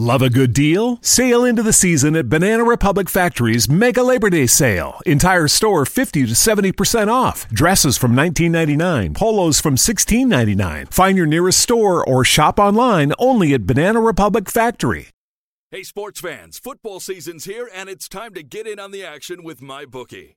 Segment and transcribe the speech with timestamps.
[0.00, 0.98] Love a good deal?
[1.02, 4.98] Sail into the season at Banana Republic Factory's Mega Labor Day Sale.
[5.04, 7.46] Entire store 50 to 70% off.
[7.50, 10.90] Dresses from 19.99, polos from 16.99.
[10.90, 15.10] Find your nearest store or shop online only at Banana Republic Factory.
[15.70, 19.42] Hey sports fans, football season's here and it's time to get in on the action
[19.42, 20.36] with MyBookie.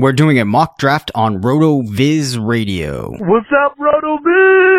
[0.00, 3.10] We're doing a mock draft on RotoViz Radio.
[3.18, 4.78] What's up, RotoViz?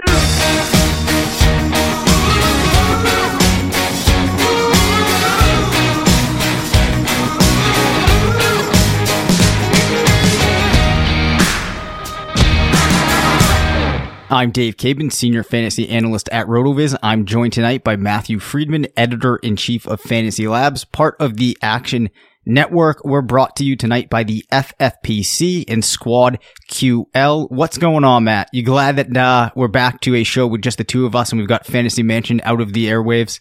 [14.31, 16.97] I'm Dave Caban, Senior Fantasy Analyst at RotoViz.
[17.03, 21.57] I'm joined tonight by Matthew Freedman, Editor in Chief of Fantasy Labs, part of the
[21.61, 22.09] Action
[22.49, 23.05] Network.
[23.05, 26.39] We're brought to you tonight by the FFPC and Squad
[26.69, 27.49] QL.
[27.49, 28.49] What's going on, Matt?
[28.51, 31.31] You glad that uh, we're back to a show with just the two of us
[31.31, 33.39] and we've got Fantasy Mansion out of the airwaves?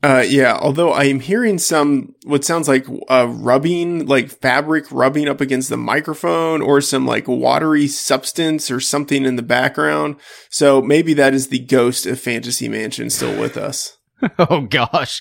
[0.00, 5.28] Uh, yeah, although I am hearing some, what sounds like, uh, rubbing, like fabric rubbing
[5.28, 10.16] up against the microphone or some like watery substance or something in the background.
[10.50, 13.98] So maybe that is the ghost of Fantasy Mansion still with us.
[14.38, 15.20] oh gosh.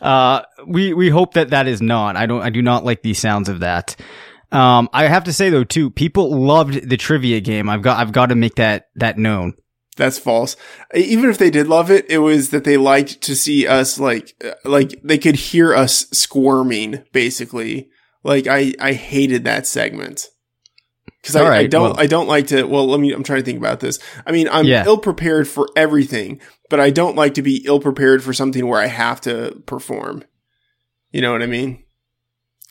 [0.00, 2.16] Uh, we, we hope that that is not.
[2.16, 3.96] I don't, I do not like the sounds of that.
[4.52, 7.68] Um, I have to say though, too, people loved the trivia game.
[7.68, 9.54] I've got, I've got to make that, that known.
[9.96, 10.56] That's false.
[10.94, 14.34] Even if they did love it, it was that they liked to see us like,
[14.44, 17.88] uh, like they could hear us squirming, basically.
[18.22, 20.26] Like I, I hated that segment.
[21.26, 23.40] Cause I, right, I don't, well- I don't like to, well, let me, I'm trying
[23.40, 23.98] to think about this.
[24.26, 24.84] I mean, I'm Yeah.
[24.86, 26.40] ill prepared for everything,
[26.70, 30.24] but I don't like to be ill prepared for something where I have to perform.
[31.10, 31.82] You know what I mean?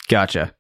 [0.08, 0.54] Gotcha.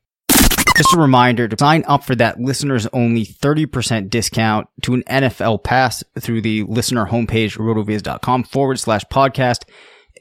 [0.77, 5.63] Just a reminder to sign up for that listeners only 30% discount to an NFL
[5.63, 9.59] pass through the listener homepage, rotoviz.com forward slash podcast.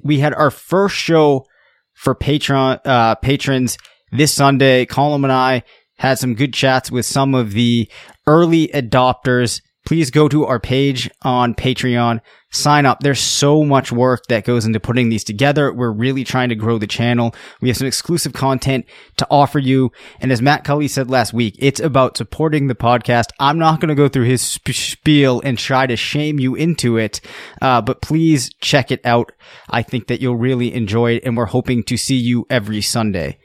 [0.04, 1.46] We had our first show
[1.94, 3.78] for patron, uh, patrons
[4.12, 4.86] this Sunday.
[4.86, 5.64] Colin and I
[5.96, 7.88] had some good chats with some of the
[8.26, 12.20] early adopters please go to our page on Patreon,
[12.50, 13.00] sign up.
[13.00, 15.72] There's so much work that goes into putting these together.
[15.72, 17.34] We're really trying to grow the channel.
[17.60, 18.86] We have some exclusive content
[19.18, 19.92] to offer you.
[20.20, 23.26] And as Matt Cully said last week, it's about supporting the podcast.
[23.38, 26.96] I'm not going to go through his sp- spiel and try to shame you into
[26.96, 27.20] it.
[27.60, 29.32] Uh, but please check it out.
[29.68, 33.38] I think that you'll really enjoy it and we're hoping to see you every Sunday.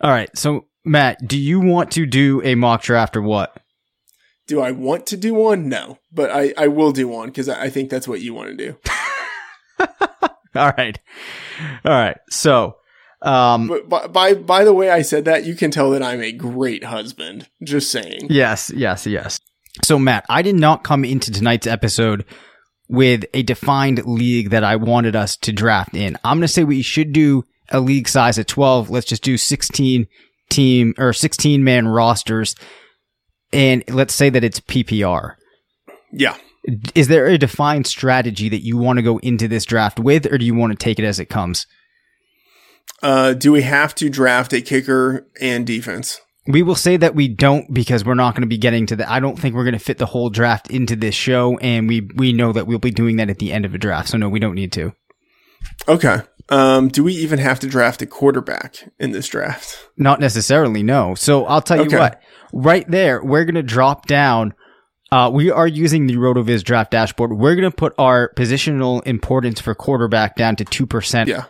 [0.00, 0.36] All right.
[0.36, 3.58] So Matt, do you want to do a mock draft or what?
[4.46, 5.68] Do I want to do one?
[5.68, 8.50] No, but I, I will do one because I, I think that's what you want
[8.50, 8.76] to do.
[10.54, 10.98] All right.
[11.84, 12.18] All right.
[12.28, 12.76] So,
[13.22, 16.20] um, But by, by by the way I said that, you can tell that I'm
[16.20, 17.48] a great husband.
[17.62, 18.26] Just saying.
[18.28, 19.40] yes, yes, yes.
[19.82, 22.26] So, Matt, I did not come into tonight's episode
[22.88, 26.18] with a defined league that I wanted us to draft in.
[26.24, 28.90] I'm going to say we should do a league size at 12.
[28.90, 30.06] Let's just do 16
[30.52, 32.54] team or 16 man rosters.
[33.52, 35.34] And let's say that it's PPR.
[36.12, 36.36] Yeah.
[36.94, 40.38] Is there a defined strategy that you want to go into this draft with, or
[40.38, 41.66] do you want to take it as it comes?
[43.02, 46.20] Uh, do we have to draft a kicker and defense?
[46.46, 49.10] We will say that we don't because we're not going to be getting to that.
[49.10, 52.00] I don't think we're going to fit the whole draft into this show, and we
[52.16, 54.08] we know that we'll be doing that at the end of a draft.
[54.08, 54.92] So no, we don't need to.
[55.88, 56.20] Okay.
[56.48, 59.78] Um, do we even have to draft a quarterback in this draft?
[59.96, 61.14] Not necessarily, no.
[61.14, 61.98] So I'll tell you Okay.
[61.98, 62.20] what.
[62.52, 64.52] Right there, we're going to drop down.
[65.10, 67.32] Uh, we are using the RotoViz draft dashboard.
[67.32, 71.28] We're going to put our positional importance for quarterback down to two percent.
[71.28, 71.44] Yeah.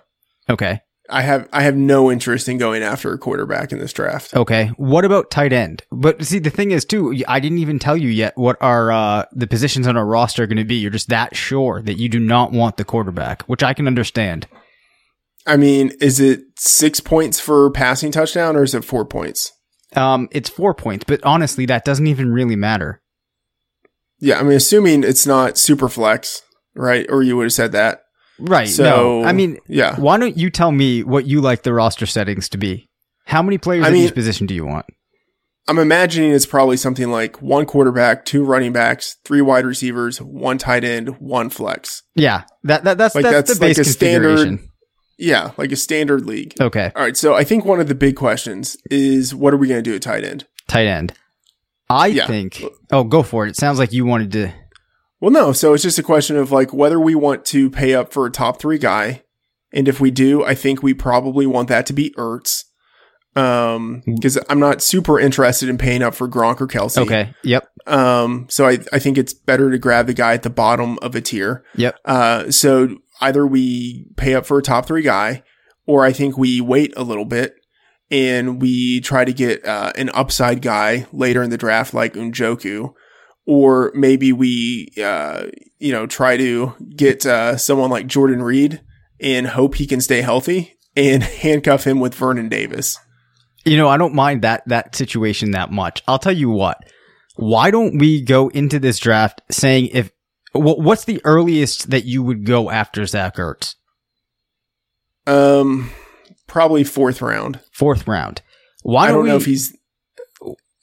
[0.48, 0.80] Okay.
[1.10, 4.34] I have I have no interest in going after a quarterback in this draft.
[4.34, 4.68] Okay.
[4.76, 5.82] What about tight end?
[5.90, 9.24] But see, the thing is too, I didn't even tell you yet what our, uh,
[9.32, 10.76] the positions on our roster are going to be.
[10.76, 14.46] You're just that sure that you do not want the quarterback, which I can understand.
[15.46, 19.52] I mean, is it six points for passing touchdown or is it four points?
[19.94, 23.02] Um, it's four points, but honestly, that doesn't even really matter.
[24.20, 26.42] Yeah, I mean, assuming it's not super flex,
[26.74, 27.04] right?
[27.10, 28.01] Or you would have said that.
[28.44, 28.68] Right.
[28.68, 29.94] So no, I mean, yeah.
[30.00, 32.88] why don't you tell me what you like the roster settings to be?
[33.26, 34.86] How many players I at mean- each position do you want?
[35.68, 40.58] I'm imagining it's probably something like one quarterback, two running backs, three wide receivers, one
[40.58, 42.02] tight end, one flex.
[42.16, 44.58] Yeah, that, that that's Like that's, that's the base like a standard-.
[45.18, 46.54] Yeah, like a standard league.
[46.60, 49.68] Okay, All right, so I think one of the big questions is what are we
[49.68, 50.46] going to do at tight end?
[50.66, 51.12] tight end.
[51.88, 52.26] I Yeah.
[52.26, 52.64] think.
[52.90, 53.50] Oh, go for it.
[53.50, 54.52] It sounds like you wanted to.
[55.22, 55.52] Well, no.
[55.52, 58.30] So it's just a question of like whether we want to pay up for a
[58.30, 59.22] top three guy,
[59.72, 62.64] and if we do, I think we probably want that to be Ertz.
[63.36, 66.98] Um, because I'm not super interested in paying up for Gronk or Kelce.
[66.98, 67.32] Okay.
[67.44, 67.68] Yep.
[67.86, 71.14] Um, so I I think it's better to grab the guy at the bottom of
[71.14, 71.64] a tier.
[71.76, 71.98] Yep.
[72.04, 75.44] Uh, so either we pay up for a top three guy,
[75.86, 77.54] or I think we wait a little bit
[78.10, 82.92] and we try to get uh, an upside guy later in the draft, like Njoku,
[83.46, 85.46] or maybe we, uh,
[85.78, 88.80] you know, try to get uh, someone like Jordan Reed
[89.20, 92.98] and hope he can stay healthy and handcuff him with Vernon Davis.
[93.64, 96.02] You know, I don't mind that that situation that much.
[96.08, 96.78] I'll tell you what.
[97.36, 100.10] Why don't we go into this draft saying if
[100.52, 103.76] wh- what's the earliest that you would go after Zach Ertz?
[105.26, 105.90] Um,
[106.46, 107.60] probably fourth round.
[107.72, 108.42] Fourth round.
[108.82, 109.76] Why I don't we, know if he's.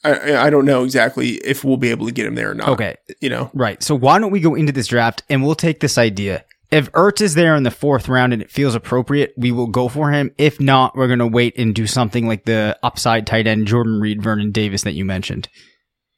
[0.03, 2.69] I, I don't know exactly if we'll be able to get him there or not.
[2.69, 3.81] Okay, You know, right.
[3.83, 6.45] So why don't we go into this draft and we'll take this idea.
[6.71, 9.87] If Ertz is there in the fourth round and it feels appropriate, we will go
[9.87, 10.31] for him.
[10.37, 13.99] If not, we're going to wait and do something like the upside tight end Jordan
[13.99, 15.49] Reed, Vernon Davis that you mentioned.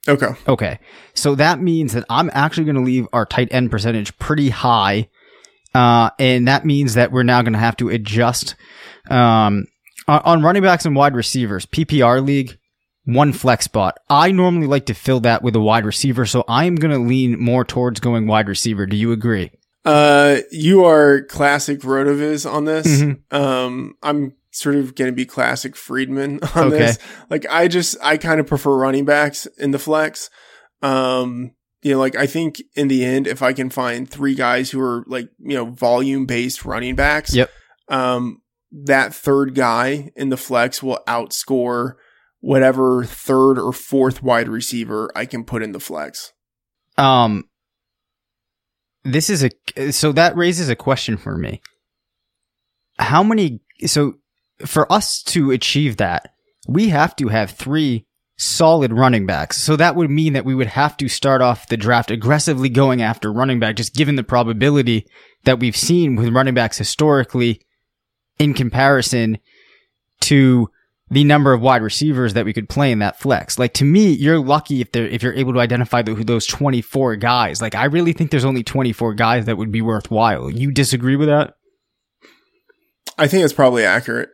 [0.08, 0.34] okay.
[0.48, 0.80] Okay.
[1.14, 5.10] So that means that I'm actually going to leave our tight end percentage pretty high.
[5.74, 8.56] Uh, and that means that we're now going to have to adjust,
[9.10, 9.68] um,
[10.08, 12.58] on, on running backs and wide receivers, PPR league,
[13.14, 13.98] one flex spot.
[14.10, 16.26] I normally like to fill that with a wide receiver.
[16.26, 18.86] So I am going to lean more towards going wide receiver.
[18.86, 19.52] Do you agree?
[19.86, 22.86] Uh, you are classic Rotoviz on this.
[22.88, 23.20] Mhm.
[23.34, 26.78] Um, I'm sort of going to be classic Freedman on Okay.
[26.78, 27.00] this.
[27.30, 30.30] Like, I just, I kind of prefer running backs in the flex.
[30.82, 31.52] Um,
[31.82, 34.80] you know, like I think in the end, if I can find three guys who
[34.82, 37.50] are like, you know, volume based running backs, Yep.
[37.88, 38.42] um,
[38.72, 41.94] that third guy in the flex will outscore
[42.42, 46.34] whatever third or fourth wide receiver I can put in the flex.
[46.98, 47.46] Um,
[49.04, 51.62] this is a so that raises a question for me.
[53.00, 53.62] How many?
[53.86, 54.16] So
[54.66, 56.34] for us to achieve that,
[56.68, 58.06] we have to have three
[58.38, 59.58] solid running backs.
[59.58, 63.02] So that would mean that we would have to start off the draft aggressively going
[63.02, 65.06] after running back, just given the probability
[65.44, 67.62] that we've seen with running backs historically
[68.40, 69.38] in comparison
[70.22, 70.70] to
[71.12, 73.60] the number of wide receivers that we could play in that flex.
[73.60, 77.18] Like to me, you're lucky if they're if you're able to identify the, those 24
[77.18, 77.62] guys.
[77.62, 80.50] Like I really think there's only 24 guys that would be worthwhile.
[80.50, 81.56] You disagree with that?
[83.18, 84.30] I think it's probably accurate.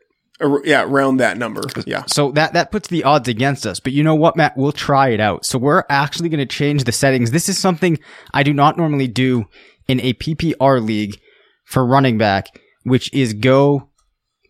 [0.63, 1.63] Yeah, around that number.
[1.87, 2.03] Yeah.
[2.05, 3.79] So that that puts the odds against us.
[3.79, 4.55] But you know what, Matt?
[4.55, 5.45] We'll try it out.
[5.45, 7.31] So we're actually going to change the settings.
[7.31, 7.97] This is something
[8.35, 9.45] I do not normally do
[9.87, 11.19] in a PPR league
[11.65, 12.49] for running back,
[12.83, 13.89] which is go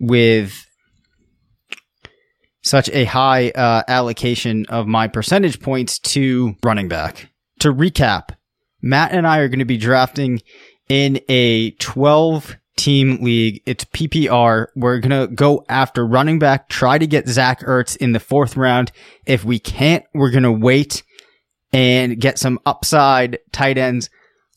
[0.01, 0.66] with
[2.67, 7.29] such a high uh, allocation of my percentage points to running back.
[7.59, 8.29] To recap,
[8.81, 10.41] Matt and I are going to be drafting
[10.89, 13.61] in a 12 team league.
[13.65, 14.67] It's PPR.
[14.75, 18.55] We're going to go after running back, try to get Zach Ertz in the fourth
[18.55, 18.91] round.
[19.25, 21.03] If we can't, we're going to wait
[21.73, 24.09] and get some upside tight ends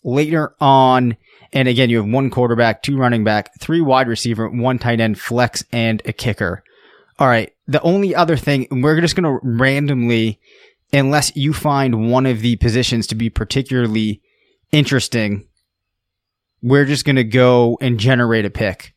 [0.05, 1.17] later on.
[1.53, 5.19] And again, you have one quarterback, two running back, three wide receiver, one tight end,
[5.19, 6.63] flex, and a kicker.
[7.19, 7.53] All right.
[7.71, 10.41] The only other thing, we're just going to randomly,
[10.93, 14.21] unless you find one of the positions to be particularly
[14.73, 15.47] interesting,
[16.61, 18.95] we're just going to go and generate a pick.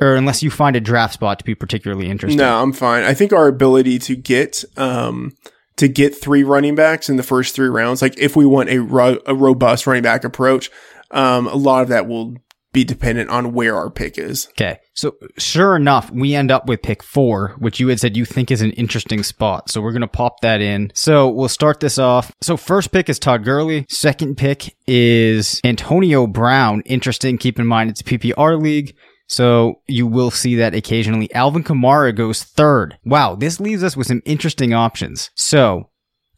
[0.00, 2.38] Or unless you find a draft spot to be particularly interesting.
[2.38, 3.02] No, I'm fine.
[3.02, 5.32] I think our ability to get um
[5.74, 8.78] to get three running backs in the first three rounds, like if we want a
[8.78, 10.70] ro- a robust running back approach,
[11.10, 12.36] um, a lot of that will
[12.72, 14.46] be dependent on where our pick is.
[14.50, 14.78] Okay.
[14.94, 18.50] So sure enough, we end up with pick four, which you had said you think
[18.50, 19.70] is an interesting spot.
[19.70, 20.90] So we're going to pop that in.
[20.94, 22.32] So we'll start this off.
[22.42, 23.86] So first pick is Todd Gurley.
[23.88, 26.82] Second pick is Antonio Brown.
[26.82, 27.38] Interesting.
[27.38, 28.94] Keep in mind it's a PPR league.
[29.28, 31.32] So you will see that occasionally.
[31.34, 32.98] Alvin Kamara goes third.
[33.04, 33.34] Wow.
[33.34, 35.30] This leaves us with some interesting options.
[35.34, 35.90] So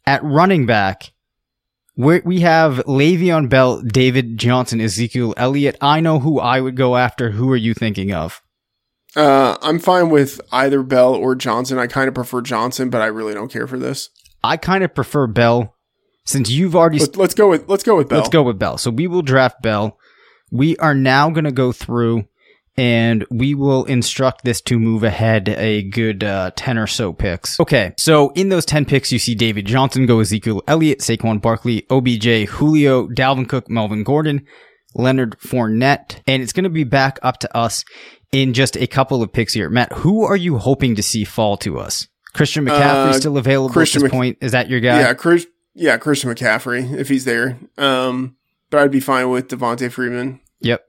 [0.05, 1.11] at running back,
[1.95, 5.77] we we have Le'Veon Bell, David Johnson, Ezekiel Elliott.
[5.81, 7.31] I know who I would go after.
[7.31, 8.41] Who are you thinking of?
[9.15, 11.77] Uh, I'm fine with either Bell or Johnson.
[11.77, 14.09] I kind of prefer Johnson, but I really don't care for this.
[14.43, 15.75] I kind of prefer Bell
[16.25, 16.99] since you've already.
[16.99, 18.19] Let, let's go with let's go with Bell.
[18.19, 18.77] Let's go with Bell.
[18.77, 19.97] So we will draft Bell.
[20.49, 22.25] We are now going to go through
[22.77, 27.59] and we will instruct this to move ahead a good uh, 10 or so picks.
[27.59, 31.85] Okay, so in those 10 picks, you see David Johnson go Ezekiel Elliott, Saquon Barkley,
[31.89, 34.45] OBJ, Julio, Dalvin Cook, Melvin Gordon,
[34.95, 37.83] Leonard Fournette, and it's going to be back up to us
[38.31, 39.69] in just a couple of picks here.
[39.69, 42.07] Matt, who are you hoping to see fall to us?
[42.33, 44.37] Christian McCaffrey Uh, still available Christian at this Mc- point?
[44.41, 45.01] Is that your guy?
[45.01, 45.47] Yeah, Chris.
[45.73, 47.57] Yeah, Christian McCaffrey if he's there.
[47.77, 48.35] Um,
[48.69, 50.39] but I'd be fine with Devonta Freeman.
[50.59, 50.85] Yep.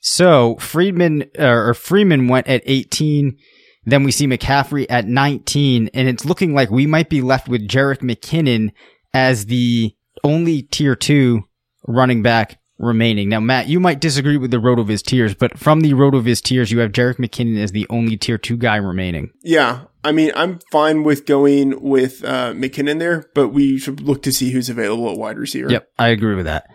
[0.00, 3.36] So Freedman uh, or Freeman went at 18.
[3.84, 7.66] Then we see McCaffrey at 19, and it's looking like we might be left with
[7.66, 8.72] Jerick McKinnon
[9.14, 11.44] as the only tier two
[11.86, 13.28] running back remaining.
[13.28, 16.78] Now, Matt, you might disagree with the Rotoviz tiers, but from the Rotoviz tiers, you
[16.80, 19.30] have Jerick McKinnon as the only tier two guy remaining.
[19.42, 24.22] Yeah, I mean, I'm fine with going with uh, McKinnon there, but we should look
[24.22, 25.70] to see who's available at wide receiver.
[25.70, 26.68] Yep, I agree with that.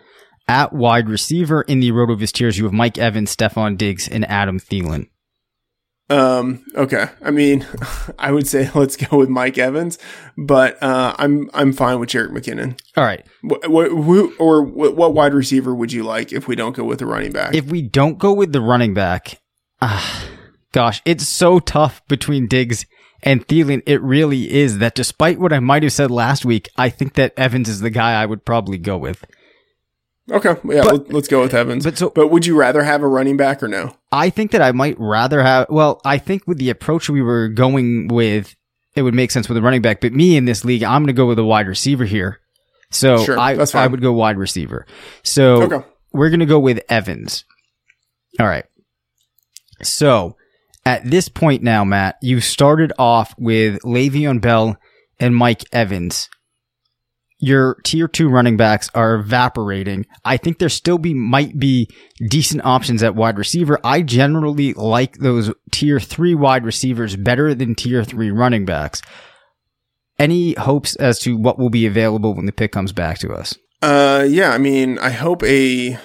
[0.48, 4.60] At wide receiver in the Rotoviz tiers, you have Mike Evans, Stefon Diggs, and Adam
[4.60, 5.08] Thielen.
[6.08, 6.64] Um.
[6.76, 7.06] Okay.
[7.20, 7.66] I mean,
[8.18, 9.98] I would say let's go with Mike Evans,
[10.38, 12.78] but uh, I'm I'm fine with Jerick McKinnon.
[12.96, 13.26] All right.
[13.42, 16.84] What, what who or what, what wide receiver would you like if we don't go
[16.84, 17.54] with the running back?
[17.54, 19.40] if we don't go with the running back,
[19.82, 20.28] ah,
[20.70, 22.86] gosh, it's so tough between Diggs
[23.24, 23.82] and Thielen.
[23.84, 27.34] It really is that despite what I might have said last week, I think that
[27.36, 29.24] Evans is the guy I would probably go with.
[30.30, 30.56] Okay.
[30.64, 30.82] Yeah.
[30.82, 31.84] But- let, us go with Evans.
[31.84, 33.96] but so- but would you rather have a running back or no?
[34.12, 37.48] I think that I might rather have, well, I think with the approach we were
[37.48, 38.54] going with,
[38.94, 41.08] it would make sense with a running back, but me in this league, I'm going
[41.08, 42.40] to go with a wide receiver here.
[42.90, 44.86] So Sure, I, I would go wide receiver.
[45.22, 45.86] So Okay.
[46.12, 47.44] we're going to go with Evans.
[48.40, 48.64] All right.
[49.82, 50.36] So
[50.84, 54.76] at this point now, Matt, you started off with Le'Veon Bell
[55.18, 56.28] and Mike Evans.
[57.38, 60.06] Your tier two running backs are evaporating.
[60.24, 61.86] I think there still be might be
[62.30, 63.78] decent options at wide receiver.
[63.84, 69.02] I generally like those tier three wide receivers better than tier three running backs.
[70.18, 73.54] Any hopes as to what will be available when the pick comes back to us?
[73.82, 74.50] Uh, yeah.
[74.52, 75.98] I mean, I hope a.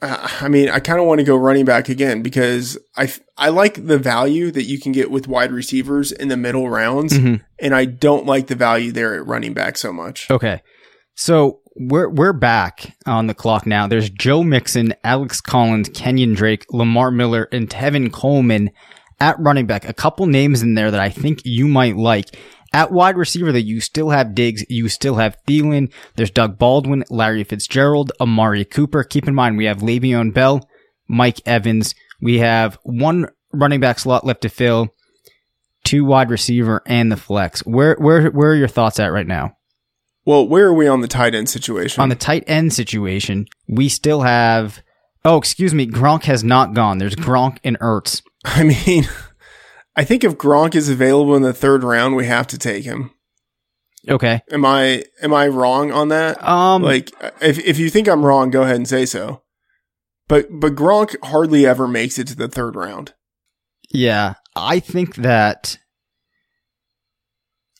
[0.00, 3.50] Uh, I mean, I kind of want to go running back again because I I
[3.50, 7.42] like the value that you can get with wide receivers in the middle rounds, Mhm.
[7.60, 10.30] and I don't like the value there at running back so much.
[10.30, 10.62] Okay.
[11.20, 13.88] So we're we're back on the clock now.
[13.88, 18.70] There's Joe Mixon, Alex Collins, Kenyon Drake, Lamar Miller, and Tevin Coleman
[19.18, 19.84] at running back.
[19.88, 22.38] A couple names in there that I think you might like.
[22.72, 25.92] At wide receiver, that you still have Diggs, you still have Thielen.
[26.14, 29.02] There's Doug Baldwin, Larry Fitzgerald, Amari Cooper.
[29.02, 30.68] Keep in mind we have Le'Veon Bell,
[31.08, 31.96] Mike Evans.
[32.20, 34.94] We have one running back slot left to fill
[35.82, 37.66] two wide receiver, and the flex.
[37.66, 39.57] Where where where are your thoughts at right now?
[40.28, 42.02] Well, where are we on the tight end situation?
[42.02, 44.82] On the tight end situation, we still have.
[45.24, 45.86] Oh, excuse me.
[45.86, 46.98] Gronk has not gone.
[46.98, 48.20] There's Gronk and Ertz.
[48.44, 49.08] I mean,
[49.96, 53.10] I think if Gronk is available in the third round, we have to take him.
[54.06, 54.42] Okay.
[54.50, 56.46] Am I am I wrong on that?
[56.46, 56.82] Um.
[56.82, 59.40] like, if if you think I'm wrong, go ahead and say so.
[60.28, 63.14] But but Gronk hardly ever makes it to the third round.
[63.88, 65.78] Yeah, I think that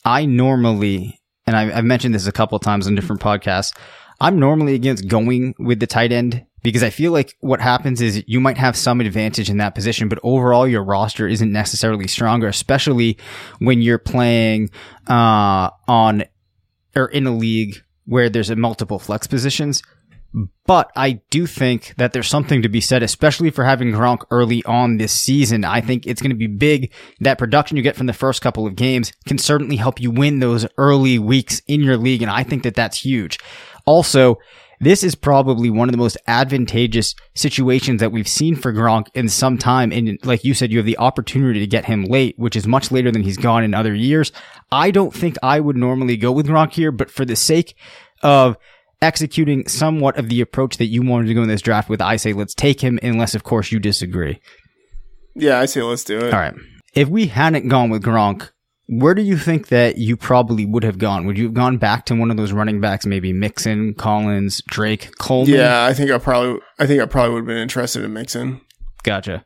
[0.03, 1.18] I normally,
[1.49, 3.75] and I've, I've mentioned this a couple of times on different podcasts.
[4.21, 8.23] I'm normally against going with the tight end because I feel like what happens is
[8.27, 12.47] you might have some advantage in that position, but overall your roster isn't necessarily stronger,
[12.47, 13.17] especially
[13.57, 14.69] when you're playing
[15.07, 16.25] uh, on
[16.95, 19.81] or in a league where there's a multiple flex positions.
[20.65, 24.63] But I do think that there's something to be said, especially for having Gronk early
[24.65, 25.65] on this season.
[25.65, 26.93] I think it's going to be big.
[27.19, 30.39] That production you get from the first couple of games can certainly help you win
[30.39, 32.21] those early weeks in your league.
[32.21, 33.39] And I think that that's huge.
[33.85, 34.37] Also,
[34.79, 39.27] this is probably one of the most advantageous situations that we've seen for Gronk in
[39.27, 39.91] some time.
[39.91, 42.91] And like you said, you have the opportunity to get him late, which is much
[42.91, 44.31] later than he's gone in other years.
[44.71, 47.75] I don't think I would normally go with Gronk here, but for the sake
[48.21, 48.57] of
[49.01, 52.15] executing somewhat of the approach that you wanted to go in this draft with, I
[52.17, 54.39] say let's take him, unless of course you disagree.
[55.35, 56.33] Yeah, I say let's do it.
[56.33, 56.55] All right.
[56.93, 58.49] If we hadn't gone with Gronk,
[58.87, 61.27] where do you think that you probably would have gone?
[61.27, 65.15] Would you have gone back to one of those running backs, maybe Mixon, Collins, Drake,
[65.19, 65.53] Coleman?
[65.53, 68.61] Yeah, I think I probably I think I probably would have been interested in Mixon.
[69.03, 69.45] Gotcha.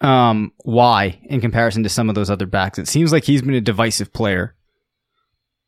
[0.00, 2.78] Um, why in comparison to some of those other backs?
[2.78, 4.54] It seems like he's been a divisive player.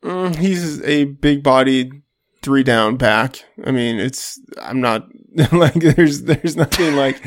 [0.05, 1.91] Mm, he's a big bodied
[2.43, 3.45] three down back.
[3.65, 5.07] I mean, it's I'm not
[5.53, 7.23] like there's there's nothing like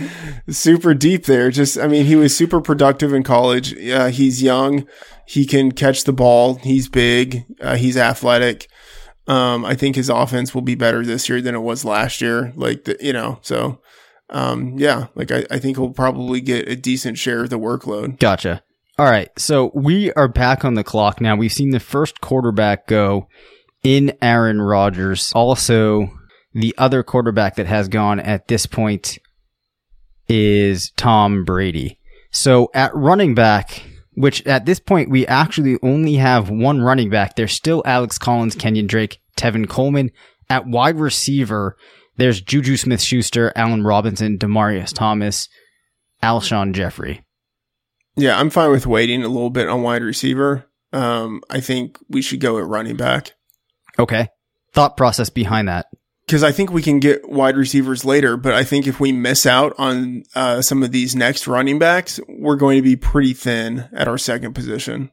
[0.49, 1.51] super deep there.
[1.51, 3.73] Just I mean, he was super productive in college.
[3.73, 4.87] Yeah, he's young.
[5.25, 6.55] He can catch the ball.
[6.55, 7.45] He's big.
[7.61, 8.67] Uh, he's athletic.
[9.25, 12.51] Um, I think his offense will be better this year than it was last year.
[12.55, 13.79] Like the, you know, so
[14.29, 18.19] um, yeah, like I, I think he'll probably get a decent share of the workload.
[18.19, 18.63] Gotcha.
[18.99, 21.35] All right, so we are back on the clock now.
[21.35, 23.27] We've seen the first quarterback go
[23.83, 25.31] in Aaron Rodgers.
[25.35, 26.09] Also,
[26.53, 29.17] the other quarterback that has gone at this point
[30.27, 31.99] is Tom Brady.
[32.31, 37.35] So at running back, which at this point we actually only have one running back,
[37.35, 40.11] there's still Alex Collins, Kenyon Drake, Tevin Coleman.
[40.49, 41.77] At wide receiver,
[42.17, 45.49] there's Juju Smith Schuster, Allen Robinson, Demaryius Thomas,
[46.21, 47.23] Alshon Jeffery.
[48.15, 50.65] Yeah, I'm fine with waiting a little bit on wide receiver.
[50.91, 53.31] Um, I think we should go at running back.
[53.99, 54.29] Okay.
[54.73, 55.87] Thought process behind that.
[56.25, 59.45] Because I think we can get wide receivers later, but I think if we miss
[59.45, 63.89] out on uh, some of these next running backs, we're going to be pretty thin
[63.93, 65.11] at our second position.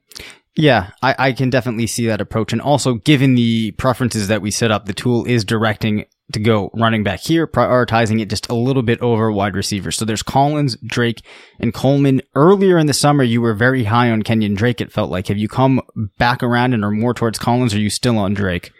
[0.57, 2.53] Yeah, I, I can definitely see that approach.
[2.53, 6.71] And also, given the preferences that we set up, the tool is directing to go
[6.75, 9.91] running back here, prioritizing it just a little bit over wide receiver.
[9.91, 11.23] So there's Collins, Drake,
[11.59, 12.23] and Coleman.
[12.35, 15.29] Earlier in the summer, you were very high on Kenyon Drake, it felt like.
[15.29, 15.81] Have you come
[16.19, 18.73] back around and are more towards Collins, or are you still on Drake?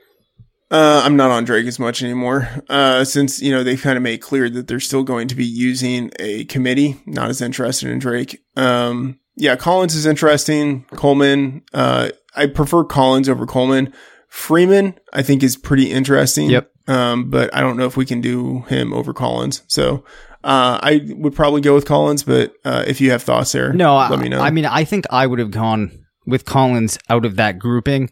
[0.71, 2.49] Uh, I'm not on Drake as much anymore.
[2.69, 5.45] Uh, since, you know, they kind of made clear that they're still going to be
[5.45, 8.41] using a committee, not as interested in Drake.
[8.57, 10.85] Um, yeah, Collins is interesting.
[10.93, 13.93] Coleman, uh, I prefer Collins over Coleman.
[14.31, 16.49] Freeman, I think is pretty interesting.
[16.49, 16.71] Yep.
[16.89, 19.63] Um, but I don't know if we can do him over Collins.
[19.67, 20.05] So,
[20.43, 23.97] uh, I would probably go with Collins, but, uh, if you have thoughts there, No,
[23.97, 24.41] let I, me know.
[24.41, 28.11] I mean, I think I would have gone with Collins out of that grouping.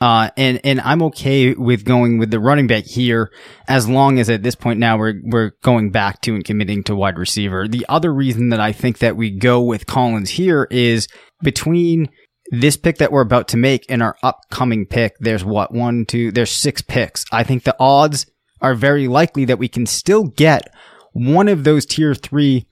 [0.00, 3.32] Uh, and, and I'm okay with going with the running back here
[3.66, 6.94] as long as at this point now we're, we're going back to and committing to
[6.94, 7.66] wide receiver.
[7.66, 11.08] The other reason that I think that we go with Collins here is
[11.42, 12.08] between
[12.50, 16.32] this pick that we're about to make in our upcoming pick, there's what, one, two,
[16.32, 17.24] there's six picks.
[17.32, 18.26] I think the odds
[18.60, 20.74] are very likely that we can still get
[21.12, 22.66] one of those tier three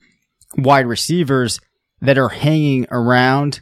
[0.57, 1.59] wide receivers
[2.01, 3.61] that are hanging around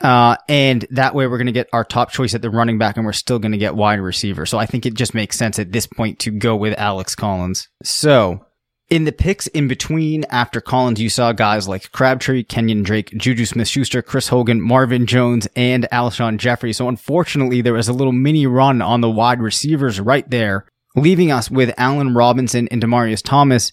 [0.00, 2.96] uh, and that way we're going to get our top choice at the running back
[2.96, 4.46] and we're still going to get wide receiver.
[4.46, 7.68] So I think it just makes sense at this point to go with Alex Collins.
[7.82, 8.46] So
[8.90, 13.46] in the picks in between after Collins, you saw guys like Crabtree, Kenyon Drake, Juju
[13.46, 16.72] Smith Schuster, Chris Hogan, Marvin Jones, and Alshon Jeffery.
[16.72, 21.30] So unfortunately, there was a little mini run on the wide receivers right there, leaving
[21.30, 23.72] us with Allen Robinson and Demaryius Thomas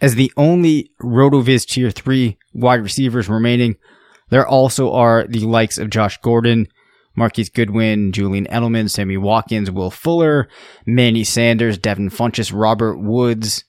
[0.00, 3.76] as the only RotoViz tier three wide receivers remaining.
[4.30, 6.68] There also are the likes of Josh Gordon,
[7.16, 10.48] Marquise Goodwin, Julian Edelman, Sammy Watkins, Will Fuller,
[10.86, 13.64] Manny Sanders, Devin Funchess, Robert Woods,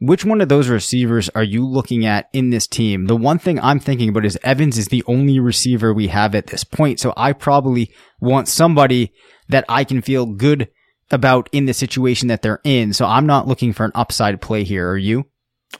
[0.00, 3.06] which one of those receivers are you looking at in this team?
[3.06, 6.48] The one thing I'm thinking about is Evans is the only receiver we have at
[6.48, 7.00] this point.
[7.00, 9.12] So I probably want somebody
[9.48, 10.68] that I can feel good
[11.10, 12.92] about in the situation that they're in.
[12.92, 14.90] So I'm not looking for an upside play here.
[14.90, 15.26] Are you?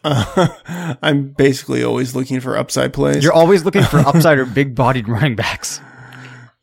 [0.03, 3.23] Uh, I'm basically always looking for upside plays.
[3.23, 5.81] You're always looking for upside or big bodied running backs.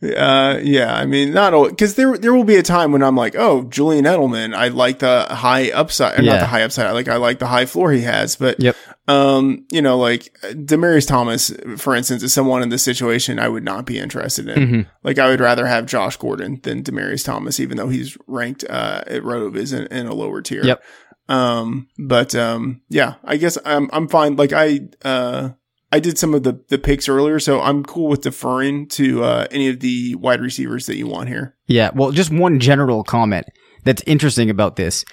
[0.03, 3.35] Uh, yeah, I mean, not because there there will be a time when I'm like,
[3.37, 6.33] oh, Julian Edelman, I like the high upside, Yeah.
[6.33, 8.75] not the high upside, I like I like the high floor he has, but Yep.
[9.07, 13.63] um, you know, like Demaryius Thomas, for instance, is someone in this situation I would
[13.63, 14.57] not be interested in.
[14.67, 14.85] Mhm.
[15.03, 19.03] Like, I would rather have Josh Gordon than Demaryius Thomas, even though he's ranked uh
[19.05, 20.63] at Rotoviz in, in a lower tier.
[20.63, 20.81] Yep.
[21.29, 24.35] Um, but um, yeah, I guess I'm I'm fine.
[24.35, 25.49] Like I uh.
[25.91, 29.47] I did some of the, the picks earlier, so I'm cool with deferring to uh,
[29.51, 31.55] any of the wide receivers that you want here.
[31.67, 31.91] Yeah.
[31.93, 33.45] Well, just one general comment
[33.83, 35.03] that's interesting about this.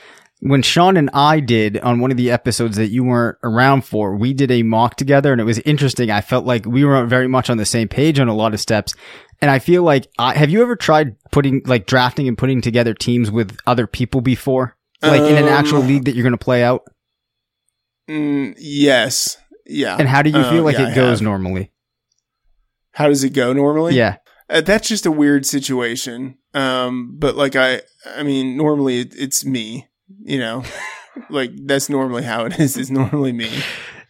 [0.40, 4.16] When Sean and I did on one of the episodes that you weren't around for,
[4.16, 6.12] we did a mock together and it was interesting.
[6.12, 8.60] I felt like we were very much on the same page on a lot of
[8.60, 8.94] steps.
[9.42, 12.94] And I feel like, I, have you ever tried putting, like drafting and putting together
[12.94, 14.76] teams with other people before?
[15.02, 16.82] Like in an actual Um, league that you're going to play out?
[18.08, 19.36] Mm, yes,
[19.68, 19.96] yeah.
[19.98, 21.22] And how do you feel like yeah, I it goes have.
[21.22, 21.72] normally?
[22.92, 23.94] How does it go normally?
[23.94, 24.16] Yeah.
[24.50, 26.38] Uh, that's just a weird situation.
[26.54, 27.83] Um, but like I,
[28.16, 29.87] I mean, normally it, it's me.
[30.22, 30.64] You know,
[31.31, 32.76] like that's normally how it is.
[32.76, 33.50] It's normally me.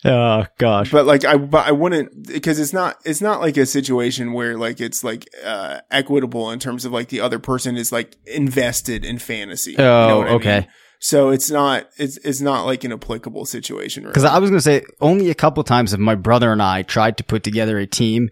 [0.04, 0.92] Oh gosh.
[0.92, 2.98] But like I, but I wouldn't because it's not.
[3.04, 7.08] It's not like a situation where like it's like uh equitable in terms of like
[7.08, 9.72] the other person is like invested in fantasy.
[9.72, 10.40] You know Oh, what I mean?
[11.00, 11.88] So it's not.
[11.96, 14.02] It's it's not like an applicable situation.
[14.04, 14.12] Really.
[14.12, 16.82] Because I was going to say, only a couple times have my brother and I
[16.82, 18.30] tried to put together a team,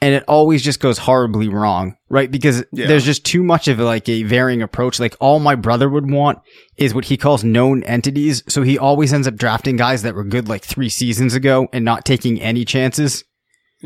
[0.00, 2.30] and it always just goes horribly wrong, right?
[2.30, 2.86] Because Yeah.
[2.86, 5.00] there's just too much of like a varying approach.
[5.00, 6.38] Like all my brother would want
[6.76, 8.42] is what he calls known entities.
[8.48, 11.84] So he always ends up drafting guys that were good like three seasons ago and
[11.84, 13.24] not taking any chances.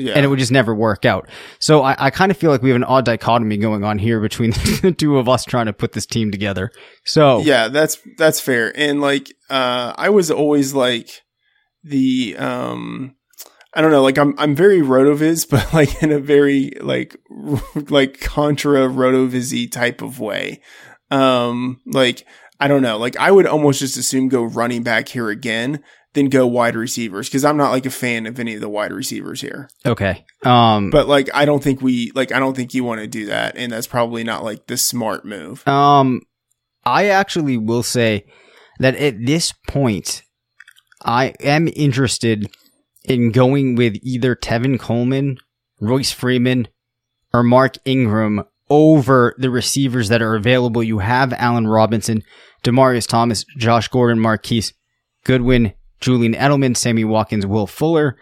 [0.01, 0.15] Yeah.
[0.15, 1.29] And it would just never work out.
[1.59, 4.21] So I, I kind of feel like we have an odd dichotomy going on here
[4.21, 4.51] between
[4.83, 6.71] the two of us trying to put this team together.
[7.05, 8.73] So Yeah, that's that's fair.
[8.77, 11.23] And like uh I was always like
[11.83, 13.17] the um
[13.75, 17.17] I don't know, like I'm I'm very rotoviz, but like in a very like
[17.91, 20.61] like contra rotovizy type of way.
[21.11, 22.27] Um like
[22.59, 26.29] I don't know, like I would almost just assume go running back here again than
[26.29, 29.41] go wide receivers because I'm not like a fan of any of the wide receivers
[29.41, 29.69] here.
[29.87, 30.25] okay.
[30.45, 33.27] Um, But like I don't think we like I don't think you want to do
[33.27, 35.67] that and that's probably not like the smart move.
[35.69, 36.23] Um,
[36.85, 38.25] I actually will say
[38.79, 40.23] that at this point,
[41.03, 42.51] I am interested
[43.05, 45.39] in going with either Tevin Coleman,
[45.81, 46.69] Royce Freeman,
[47.33, 50.83] or Mark Ingram over the receivers that are available.
[50.83, 52.23] You have Allen Robinson,
[52.65, 54.73] Demaryius Thomas, Josh Gordon, Marquise
[55.25, 58.17] Goodwin, Julian Edelman, Sammy Watkins, Will Fuller.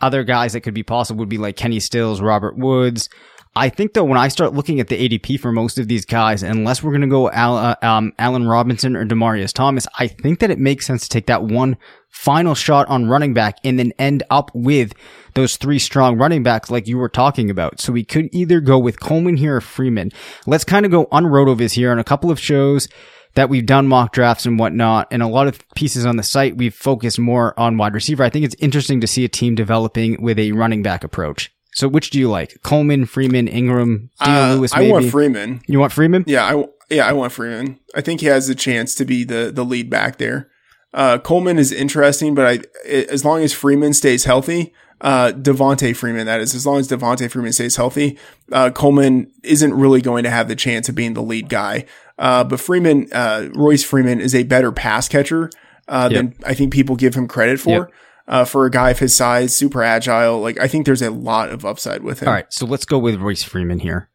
[0.00, 3.08] Other guys that could be possible would be like Kenny Stills, Robert Woods.
[3.56, 6.42] I think though, when I start looking at the ADP for most of these guys,
[6.42, 10.40] unless we're going to go Al, uh, um, Allen Robinson or Demaryius Thomas, I think
[10.40, 11.76] that it makes sense to take that one
[12.10, 14.92] final shot on running back and then end up with
[15.34, 17.80] those three strong running backs like you were talking about.
[17.80, 20.10] So we could either go with Coleman here or Freeman.
[20.46, 22.88] Let's kind of go on Rotoviz here on a couple of shows
[23.34, 26.56] that we've done mock drafts and whatnot, and a lot of pieces on the site,
[26.56, 28.22] we've focused more on wide receiver.
[28.24, 31.52] I think it's interesting to see a team developing with a running back approach.
[31.74, 32.62] So which do you like?
[32.62, 35.60] Coleman, Freeman, Ingram, Dion Uh, Lewis, I want Freeman.
[35.66, 36.22] you want Freeman?
[36.28, 37.80] Yeah, I yeah I want Freeman.
[37.96, 40.48] I think he has the chance to be the the lead back there.
[40.92, 42.46] Uh, Coleman is interesting, but
[42.88, 44.72] i- as long as Freeman stays healthy,
[45.04, 48.18] uh, Devonta Freeman that is, as long as Devonta Freeman stays healthy,
[48.50, 51.84] uh, Coleman isn't really going to have the chance of being the lead guy.
[52.18, 55.50] Uh, but Freeman, uh, Royce Freeman is a better pass catcher
[55.88, 57.70] uh, than I think people give him credit for.
[57.70, 57.92] Yep.
[58.26, 61.50] Uh, for a guy of his size, super agile, like I think there's a lot
[61.50, 62.28] of upside with him.
[62.28, 64.08] All right, so let's go with Royce Freeman here.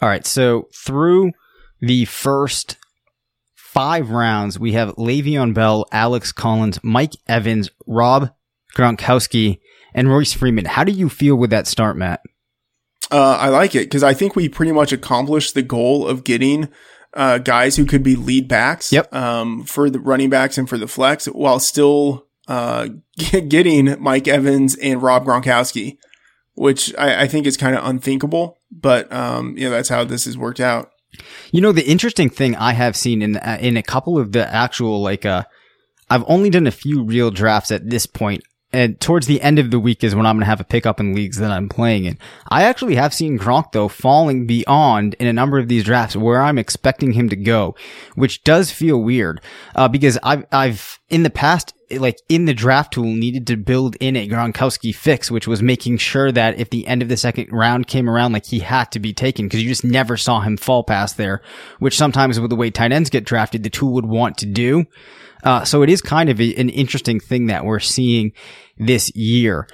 [0.00, 1.32] All right, so through
[1.80, 2.76] the first
[3.56, 8.30] five rounds, we have Le'Veon Bell, Alex Collins, Mike Evans, Rob
[8.76, 9.58] Gronkowski,
[9.94, 10.64] and Royce Freeman.
[10.66, 12.20] How do you feel with that start, Matt?
[13.10, 16.68] Uh, I like it because I think we pretty much accomplished the goal of getting
[17.12, 19.14] uh, guys who could be lead backs Yep.
[19.14, 22.88] um, for the running backs and for the flex while still uh,
[23.48, 25.98] getting Mike Evans and Rob Gronkowski,
[26.54, 28.58] which I, I think is kind of unthinkable.
[28.72, 30.90] But um, you know that's how this has worked out.
[31.52, 34.52] You know, the interesting thing I have seen in uh, in a couple of the
[34.52, 35.44] actual like uh
[36.10, 38.42] I've only done a few real drafts at this point
[38.74, 40.98] and towards the end of the week is when I'm going to have a pickup
[40.98, 42.18] in leagues that I'm playing in.
[42.48, 46.42] I actually have seen Gronk though falling beyond in a number of these drafts where
[46.42, 47.76] I'm expecting him to go,
[48.16, 49.40] which does feel weird,
[49.76, 53.94] uh, because I've, I've in the past, like in the draft tool needed to build
[54.00, 57.52] in a Gronkowski fix, which was making sure that if the end of the second
[57.52, 60.56] round came around, like he had to be taken because you just never saw him
[60.56, 61.42] fall past there,
[61.78, 64.84] which sometimes with the way tight ends get drafted, the tool would want to do.
[65.44, 68.32] Uh, so it is kind of a, an interesting thing that we're seeing
[68.78, 69.68] this year.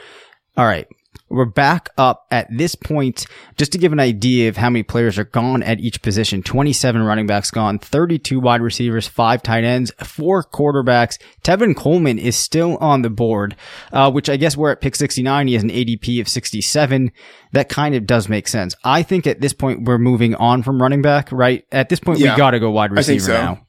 [0.56, 0.86] All right.
[1.28, 3.24] We're back up at this point,
[3.56, 6.42] just to give an idea of how many players are gone at each position.
[6.42, 11.18] 27 running backs gone, 32 wide receivers, 5 tight ends, 4 quarterbacks.
[11.44, 13.54] Tevin Coleman is still on the board,
[13.92, 15.46] uh, which I guess we're at pick 69.
[15.46, 17.12] He has an ADP of 67.
[17.52, 18.74] That kind of does make sense.
[18.82, 21.64] I think at this point we're moving on from running back, right?
[21.70, 23.32] At this point Yeah, we gotta go wide receiver so.
[23.32, 23.66] now.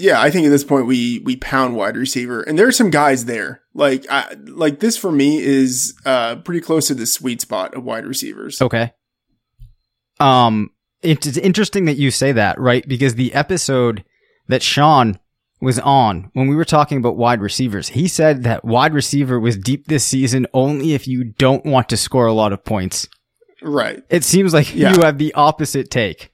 [0.00, 2.90] Yeah, I think at this point we we pound wide receiver, and there are some
[2.90, 3.62] guys there.
[3.74, 7.84] Like I, like this for me is uh pretty close to the sweet spot of
[7.84, 8.60] wide receivers.
[8.62, 8.92] Okay.
[10.18, 10.70] Um,
[11.02, 12.86] it's interesting that you say that, right?
[12.86, 14.04] Because the episode
[14.48, 15.18] that Sean
[15.60, 19.56] was on when we were talking about wide receivers, he said that wide receiver was
[19.56, 23.08] deep this season only if you don't want to score a lot of points.
[23.62, 24.02] Right.
[24.08, 24.94] It seems like Yeah.
[24.94, 26.29] you have the opposite take.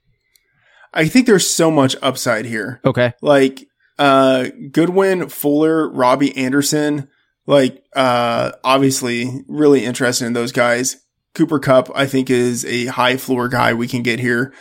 [0.96, 2.80] I think there's so much upside here.
[2.84, 3.12] Okay.
[3.22, 3.66] Like
[3.98, 7.08] uh Goodwin, Fuller, Robbie Anderson,
[7.46, 10.96] like uh obviously really interested in those guys.
[11.34, 14.54] Cooper Kupp, I think, is a high floor guy we can get here.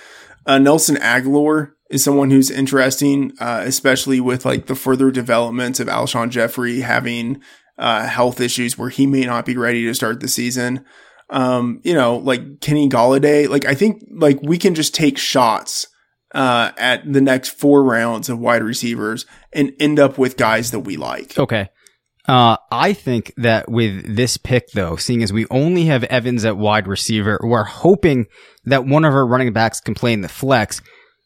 [0.46, 5.88] Uh, Nelson Agholor is someone who's interesting, uh, especially with like the further developments of
[5.88, 7.42] Alshon Jeffery having
[7.78, 10.84] uh, health issues where he may not be ready to start the season.
[11.30, 15.88] Um, you know, like Kenny Golladay, like I think like we can just take shots
[16.36, 20.82] uh, at the next four rounds of wide receivers and end up with guys that
[20.82, 21.38] we like.
[21.40, 21.70] Okay.
[22.28, 26.58] Uh, I think that with this pick, though, seeing as we only have Evans at
[26.58, 28.26] wide receiver, we're hoping
[28.66, 30.82] that one of our running backs can play in the flex.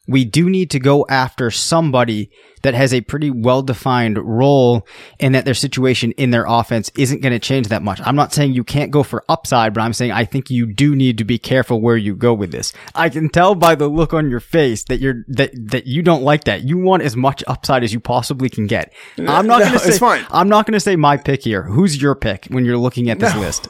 [0.10, 2.32] We do need to go after somebody
[2.64, 4.86] that has a pretty well defined role
[5.20, 8.02] and that their situation in their offense isn't going to change that much.
[8.04, 10.94] I'm not saying you can't go for upside, but I'm saying I think you do
[10.96, 12.74] need to be careful where you go with this.
[12.96, 16.24] I can tell by the look on your face that you're, that, that you don't
[16.24, 16.64] like that.
[16.64, 18.92] You want as much upside as you possibly can get.
[19.18, 20.26] I'm not No, going to say, fine.
[20.32, 21.64] I'm not going to say my pick here.
[21.64, 23.40] Who's your pick when you're looking at this No.
[23.42, 23.70] list?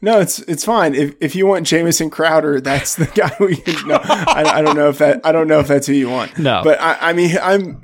[0.00, 0.94] No, it's it's fine.
[0.94, 3.62] If if you want Jamison Crowder, that's the guy we.
[3.86, 6.38] No, I, I don't know if that I don't know if that's who you want.
[6.38, 6.60] No.
[6.62, 7.82] but I, I mean I'm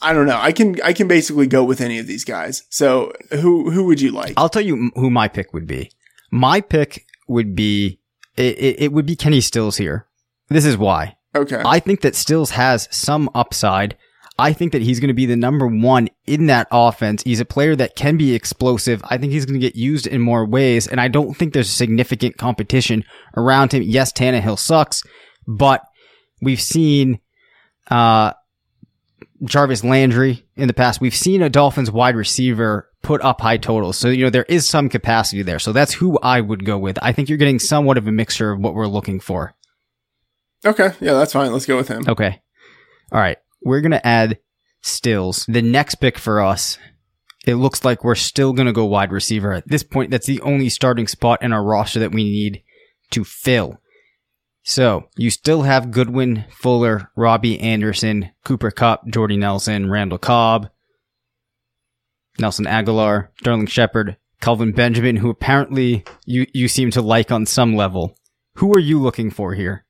[0.00, 0.38] I don't know.
[0.40, 2.64] I can I can basically go with any of these guys.
[2.70, 4.34] So who who would you like?
[4.36, 5.90] I'll tell you who my pick would be.
[6.30, 7.98] My pick would be
[8.36, 10.06] it, it, it would be Kenny Stills here.
[10.48, 11.16] This is why.
[11.34, 13.96] okay, I think that Stills has some upside.
[14.38, 17.22] I think that he's going to be the number one in that offense.
[17.22, 19.00] He's a player that can be explosive.
[19.04, 21.70] I think he's going to get used in more ways, and I don't think there's
[21.70, 23.04] significant competition
[23.36, 23.82] around him.
[23.82, 25.02] Yes, Tannehill sucks,
[25.46, 25.82] but
[26.42, 27.20] we've seen
[27.90, 28.34] uh,
[29.44, 31.00] Jarvis Landry in the past.
[31.00, 33.96] We've seen a Dolphins wide receiver put up high totals.
[33.96, 35.58] So, you know, there is some capacity there.
[35.58, 36.98] So that's who I would go with.
[37.00, 39.54] I think you're getting somewhat of a mixture of what we're looking for.
[40.64, 41.52] okay, yeah, that's fine.
[41.52, 42.04] Let's go with him.
[42.08, 42.42] Okay.
[43.12, 43.38] All right.
[43.62, 44.38] We're going to add
[44.82, 45.46] Stills.
[45.46, 46.78] The next pick for us,
[47.46, 49.52] it looks like we're still going to go wide receiver.
[49.52, 52.62] At this point, that's the only starting spot in our roster that we need
[53.10, 53.80] to fill.
[54.62, 60.70] So you still have Goodwin, Fuller, Robbie Anderson, Cooper Kupp, Jordy Nelson, Randall Cobb,
[62.38, 67.76] Nelson Agholor, Sterling Shepard, Kelvin Benjamin, who apparently you, you seem to like on some
[67.76, 68.18] level.
[68.56, 69.84] Who are you looking for here?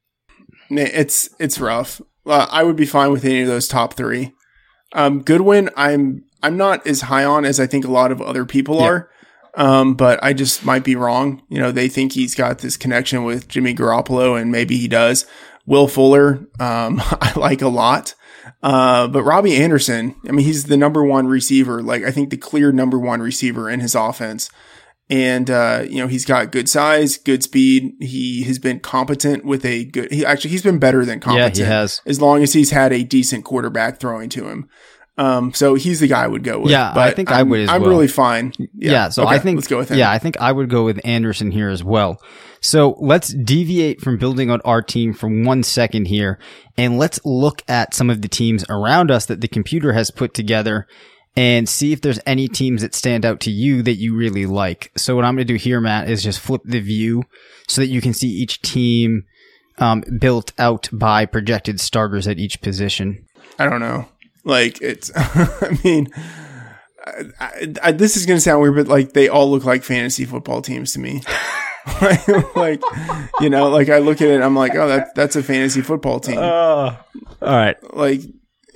[0.68, 2.02] It's it's rough.
[2.26, 4.32] Uh, I would be fine with any of those top three.
[4.92, 8.44] Um, Goodwin, I'm I'm not as high on as I think a lot of other
[8.44, 8.86] people Yeah.
[8.86, 9.10] are.
[9.58, 11.42] Um, but I just might be wrong.
[11.48, 15.24] You know, they think he's got this connection with Jimmy Garoppolo, and maybe he does.
[15.64, 18.14] Will Fuller, um, I like a lot.
[18.62, 21.82] Uh, but Robbie Anderson, I mean, he's the number one receiver.
[21.82, 24.50] Like, I think the clear number one receiver in his offense.
[25.08, 27.94] And, uh, you know, he's got good size, good speed.
[28.00, 31.56] He has been competent with a good, he actually, he's been better than competent.
[31.58, 32.00] Yeah, he has.
[32.06, 34.68] As long as he's had a decent quarterback throwing to him.
[35.18, 36.70] Um, so he's the guy I would go with.
[36.72, 37.90] Yeah, but I think I I'm- would as I'm well.
[37.90, 38.52] really fine.
[38.76, 39.96] Yeah, so Okay, I think let's go with him.
[39.98, 42.20] Yeah, I think I would go with Anderson here as well.
[42.60, 46.38] So let's deviate from building on our team for one second here,
[46.76, 50.34] and let's look at some of the teams around us that the computer has put
[50.34, 50.86] together,
[51.36, 54.90] and see if there's any teams that stand out to you that you really like.
[54.96, 57.24] So what I'm going to do here, Matt, is just flip the view
[57.68, 59.24] so that you can see each team
[59.78, 63.26] um, built out by projected starters at each position.
[63.58, 64.08] I don't know.
[64.44, 66.08] Like it's, I mean,
[67.38, 70.24] I, I, this is going to sound weird, but like they all look like fantasy
[70.24, 71.22] football teams to me.
[72.56, 72.80] like,
[73.40, 76.18] you know, like I look at it, I'm like, oh, that that's a fantasy football
[76.18, 76.38] team.
[76.38, 76.96] Uh,
[77.42, 77.76] all right.
[77.94, 78.22] Like,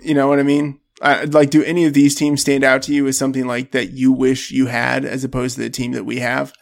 [0.02, 0.79] you know what I mean?
[1.00, 3.92] I, like, do any of these teams stand out to you as something like that
[3.92, 6.52] you wish you had, as opposed to the team that we have?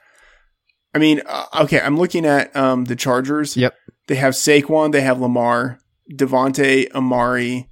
[0.95, 3.57] I mean, uh, okay, I'm looking at um, the Chargers.
[3.57, 3.75] Yep.
[4.07, 5.81] They have Saquon, they have Lamar,
[6.13, 7.69] Devonta, Amari.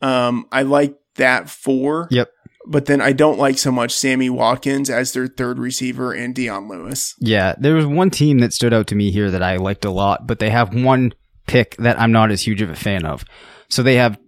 [0.00, 2.08] Um, I like that four.
[2.10, 2.30] Yep.
[2.66, 6.66] But then I don't like so much Sammy Watkins as their third receiver and Dion
[6.66, 7.14] Lewis.
[7.20, 9.90] Yeah, there was one team that stood out to me here that I liked a
[9.90, 11.12] lot, but they have one
[11.46, 13.24] pick that I'm not as huge of a fan of.
[13.68, 14.18] So they have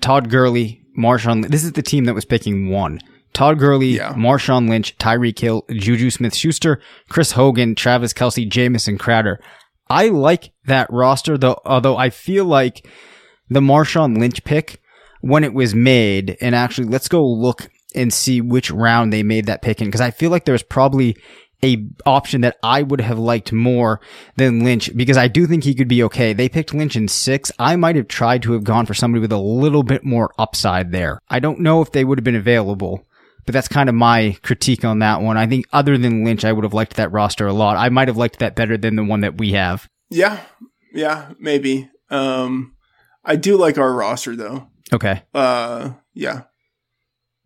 [0.00, 1.48] Todd Gurley, Marshawn.
[1.48, 3.00] This is the team that was picking one.
[3.32, 4.12] Todd Gurley, Yeah.
[4.14, 9.40] Marshawn Lynch, Tyreek Hill, Juju Smith Schuster, Chris Hogan, Travis Kelce, Jamison Crowder.
[9.88, 12.86] I like that roster though, although I feel like
[13.48, 14.80] the Marshawn Lynch pick
[15.20, 19.46] when it was made, and actually let's go look and see which round they made
[19.46, 21.16] that pick in, because I feel like there was probably
[21.62, 24.00] a option that I would have liked more
[24.36, 26.32] than Lynch because I do think he could be okay.
[26.32, 27.52] They picked Lynch in six.
[27.58, 30.92] I might have tried to have gone for somebody with a little bit more upside
[30.92, 31.20] there.
[31.28, 33.06] I don't know if they would have been available,
[33.44, 35.36] but that's kind of my critique on that one.
[35.36, 37.76] I think other than Lynch, I would have liked that roster a lot.
[37.76, 39.88] I might have liked that better than the one that we have.
[40.08, 40.40] Yeah,
[40.92, 41.90] yeah, maybe.
[42.10, 42.74] Um,
[43.24, 44.68] I do like our roster though.
[44.92, 45.22] Okay.
[45.32, 46.42] Uh, yeah.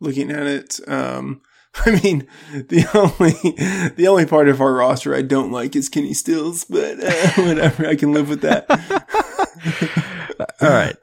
[0.00, 1.42] Looking at it, um,
[1.86, 6.14] I mean, the only the only part of our roster I don't like is Kenny
[6.14, 8.66] Stills, but uh, whatever, I can live with that.
[10.60, 10.96] All right.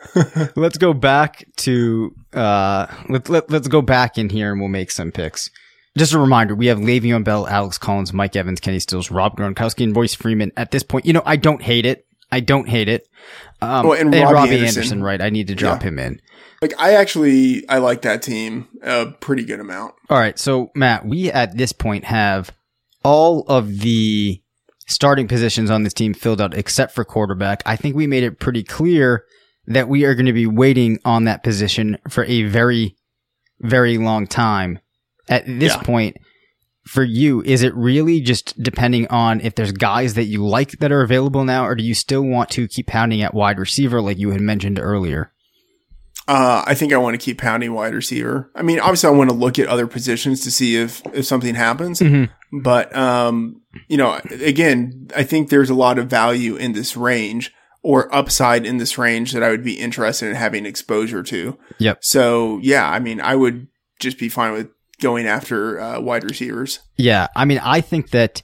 [0.55, 4.91] let's go back to uh let, let, let's go back in here and we'll make
[4.91, 5.49] some picks.
[5.97, 9.83] Just a reminder, we have Le'Veon Bell, Alex Collins, Mike Evans, Kenny Stills, Rob Gronkowski,
[9.83, 10.53] and Royce Freeman.
[10.55, 12.05] At this point, you know, I don't hate it.
[12.31, 13.07] I don't hate it.
[13.61, 14.77] Um, Oh, and and Robbie Robbie Anderson.
[14.81, 15.03] Anderson.
[15.03, 15.21] right?
[15.21, 15.89] I need to drop Yeah.
[15.89, 16.21] him in.
[16.61, 19.95] Like, I actually I like that team a pretty good amount.
[20.09, 20.37] All right.
[20.37, 22.51] So, Matt, we at this point have
[23.03, 24.41] all of the
[24.87, 27.63] starting positions on this team filled out except for quarterback.
[27.65, 29.23] I think we made it pretty clear
[29.67, 32.95] that we are going to be waiting on that position for a very,
[33.59, 34.79] very long time.
[35.29, 35.81] At this Yeah.
[35.83, 36.17] point,
[36.85, 40.91] for you, is it really just depending on if there's guys that you like that
[40.91, 44.17] are available now, or do you still want to keep pounding at wide receiver like
[44.17, 45.31] you had mentioned earlier?
[46.27, 48.49] Uh, I think I want to keep pounding wide receiver.
[48.55, 51.55] I mean, obviously, I want to look at other positions to see if if something
[51.55, 51.99] happens.
[51.99, 52.29] Mhm.
[52.63, 57.53] But um, you know, again, I think there's a lot of value in this range
[57.83, 61.57] or upside in this range that I would be interested in having exposure to.
[61.79, 61.99] Yep.
[62.01, 63.67] So yeah, I mean, I would
[63.99, 64.69] just be fine with
[65.01, 66.79] going after uh, wide receivers.
[66.95, 68.41] Yeah, I mean, I think that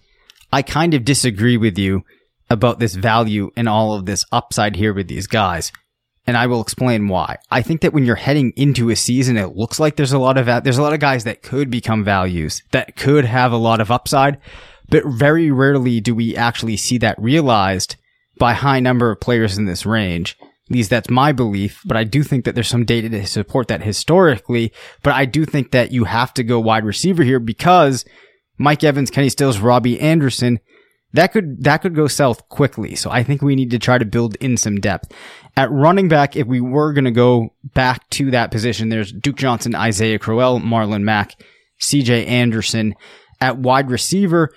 [0.51, 2.03] I kind of disagree with you
[2.49, 5.71] about this value and all of this upside here with these guys.
[6.25, 7.37] And I will explain why.
[7.49, 10.37] I think that when you're heading into a season, it looks like there's a lot
[10.37, 13.79] of, there's a lot of guys that could become values, that could have a lot
[13.79, 14.37] of upside,
[14.89, 17.95] but very rarely do we actually see that realized
[18.37, 20.37] by high number of players in this range.
[20.69, 23.69] At least that's my belief, but I do think that there's some data to support
[23.69, 24.73] that historically.
[25.01, 28.03] But I do think that you have to go wide receiver here because
[28.57, 30.59] Mike Evans, Kenny Stills, Robbie Anderson,
[31.13, 32.95] that could that could go south quickly.
[32.95, 35.13] So I think we need to try to build in some depth.
[35.55, 39.37] At running back, if we were going to go back to that position, there's Duke
[39.37, 41.41] Johnson, Isaiah Crowell, Marlon Mack,
[41.79, 42.95] CJ Anderson.
[43.39, 44.51] At wide receiver,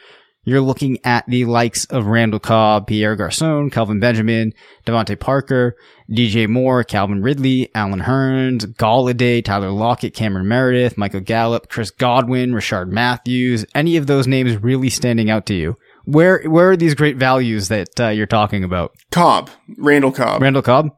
[0.44, 4.55] you're looking at the likes of Randall Cobb, Pierre Garcon, Kelvin Benjamin,
[4.87, 5.76] DeVante Parker,
[6.11, 12.53] DJ Moore, Calvin Ridley, Allen Hurns, Golladay, Tyler Lockett, Cameron Meredith, Michael Gallup, Chris Godwin,
[12.53, 13.66] Rishard Matthews.
[13.74, 15.76] Any of those names really standing out to you?
[16.05, 18.92] Where where are these great values that uh, you're talking about?
[19.11, 20.40] Cobb, Randall Cobb.
[20.40, 20.96] Randall Cobb.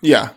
[0.00, 0.30] yeah,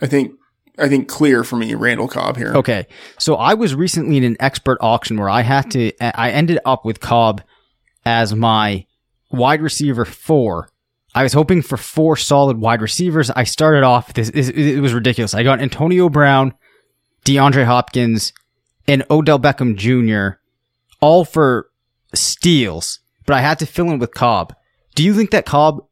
[0.00, 0.32] I think
[0.78, 2.54] I think clear for me, Randall Cobb here.
[2.54, 2.86] Okay,
[3.18, 5.92] so I was recently in an expert auction where I had to.
[6.00, 7.42] I ended up with Cobb
[8.04, 8.86] as my
[9.30, 10.68] wide receiver four.
[11.14, 13.30] I was hoping for four solid wide receivers.
[13.30, 14.28] I started off this.
[14.30, 15.34] It it was ridiculous.
[15.34, 16.54] I got Antonio Brown,
[17.24, 18.32] DeAndre Hopkins,
[18.88, 20.38] and Odell Beckham Jr.
[21.00, 21.68] all for
[22.14, 24.54] steals, but I had to fill in with Cobb.
[24.94, 25.84] Do you think that Cobb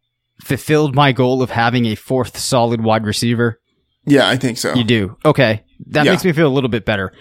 [0.42, 3.60] fulfilled my goal of having a fourth solid wide receiver?
[4.06, 4.74] Yeah, I think so.
[4.74, 5.16] You do.
[5.24, 5.64] Okay.
[5.88, 6.12] That Yeah.
[6.12, 7.12] makes me feel a little bit better.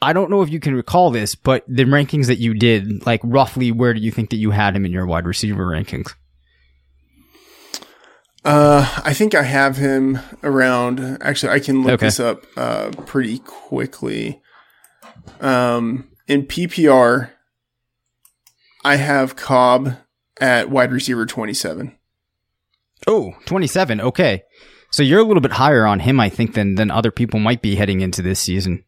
[0.00, 3.20] I don't know if you can recall this, but the rankings that you did, like
[3.24, 6.14] roughly where do you think that you had him in your wide receiver rankings?
[8.44, 11.18] Uh, I think I have him around.
[11.20, 12.06] Actually, I can look Okay.
[12.06, 14.40] this up uh, pretty quickly.
[15.40, 17.30] Um, in PPR,
[18.84, 19.96] I have Cobb
[20.40, 21.94] at wide receiver twenty-seven.
[23.06, 24.00] Oh, 27.
[24.00, 24.42] Okay.
[24.90, 27.62] So you're a little bit higher on him, I think, than, than other people might
[27.62, 28.84] be heading into this season.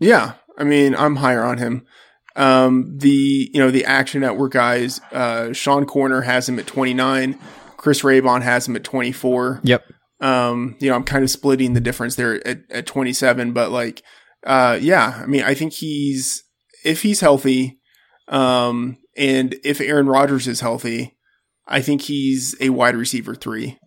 [0.00, 1.86] Yeah, I mean, I'm higher on him.
[2.36, 7.38] Um, the you know the Action Network guys, uh, Sean Koerner has him at 29.
[7.76, 9.60] Chris Raybon has him at 24.
[9.62, 9.84] Yep.
[10.20, 14.02] Um, you know, I'm kind of splitting the difference there at, at 27, but like,
[14.44, 16.44] uh, yeah, I mean, I think he's
[16.84, 17.78] if he's healthy,
[18.28, 21.16] um, and if Aaron Rodgers is healthy,
[21.66, 23.78] I think he's a wide receiver three.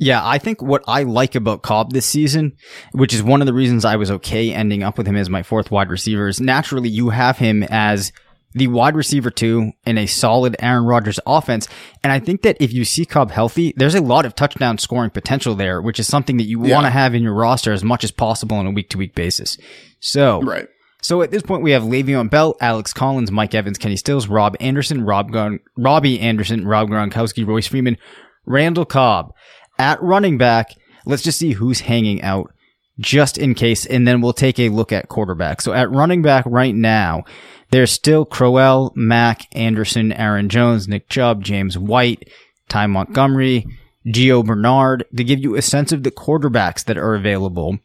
[0.00, 2.56] Yeah, I think what I like about Cobb this season,
[2.92, 5.42] which is one of the reasons I was okay ending up with him as my
[5.42, 8.10] fourth wide receiver, is naturally you have him as
[8.54, 11.68] the wide receiver two in a solid Aaron Rodgers offense.
[12.02, 15.10] And I think that if you see Cobb healthy, there's a lot of touchdown scoring
[15.10, 16.74] potential there, which is something that you Yeah.
[16.74, 19.14] want to have in your roster as much as possible on a week to week
[19.14, 19.56] basis.
[20.00, 20.66] So, Right.
[21.02, 24.56] so at this point, we have Le'Veon Bell, Alex Collins, Mike Evans, Kenny Stills, Rob
[24.60, 27.98] Anderson, Rob Gron- Robbie Anderson, Rob Gronkowski, Royce Freeman,
[28.46, 29.32] Randall Cobb.
[29.80, 30.74] At running back,
[31.06, 32.52] let's just see who's hanging out
[32.98, 35.62] just in case, and then we'll take a look at quarterback.
[35.62, 37.24] So at running back right now,
[37.70, 42.28] there's still Crowell, Mack, Anderson, Aaron Jones, Nick Chubb, James White,
[42.68, 43.64] Ty Montgomery,
[44.06, 45.06] Gio Bernard.
[45.16, 47.78] To give you a sense of the quarterbacks that are available,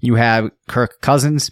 [0.00, 1.50] you have Kirk Cousins,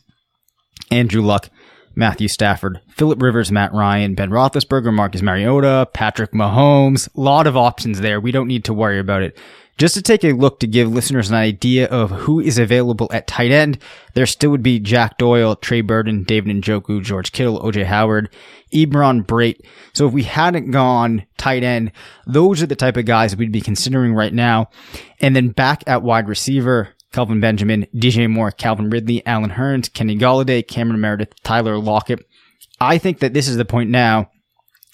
[0.91, 1.51] Andrew Luck,
[1.95, 7.14] Matthew Stafford, Philip Rivers, Matt Ryan, Ben Roethlisberger, Marcus Mariota, Patrick Mahomes.
[7.14, 8.18] A lot of options there.
[8.18, 9.39] We don't need to worry about it.
[9.77, 13.27] Just to take a look to give listeners an idea of who is available at
[13.27, 13.79] tight end,
[14.14, 18.31] there still would be Jack Doyle, Trey Burton, David Njoku, George Kittle, OJ Howard,
[18.72, 19.57] Ebron Brait.
[19.93, 21.91] So if we hadn't gone tight end,
[22.25, 24.70] those are the type of guys we'd be considering right now.
[25.20, 30.16] And then back at wide receiver, Kelvin Benjamin, DJ Moore, Calvin Ridley, Allen Hurns, Kenny
[30.16, 32.25] Golladay, Cameron Meredith, Tyler Lockett.
[32.81, 34.31] I think that this is the point now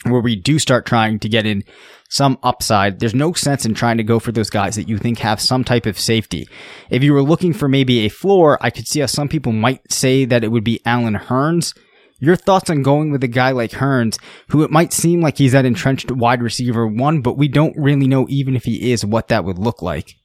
[0.04, 1.64] where we do start trying to get in
[2.10, 2.98] some upside.
[2.98, 5.64] There's no sense in trying to go for those guys that you think have some
[5.64, 6.46] type of safety.
[6.90, 9.90] If you were looking for maybe a floor, I could see how some people might
[9.90, 11.74] say that it would be Allen Hurns.
[12.18, 15.52] Your thoughts on going with a guy like Hurns, who it might seem like he's
[15.52, 19.28] that entrenched wide receiver one, but we don't really know even if he is what
[19.28, 20.16] that would look like.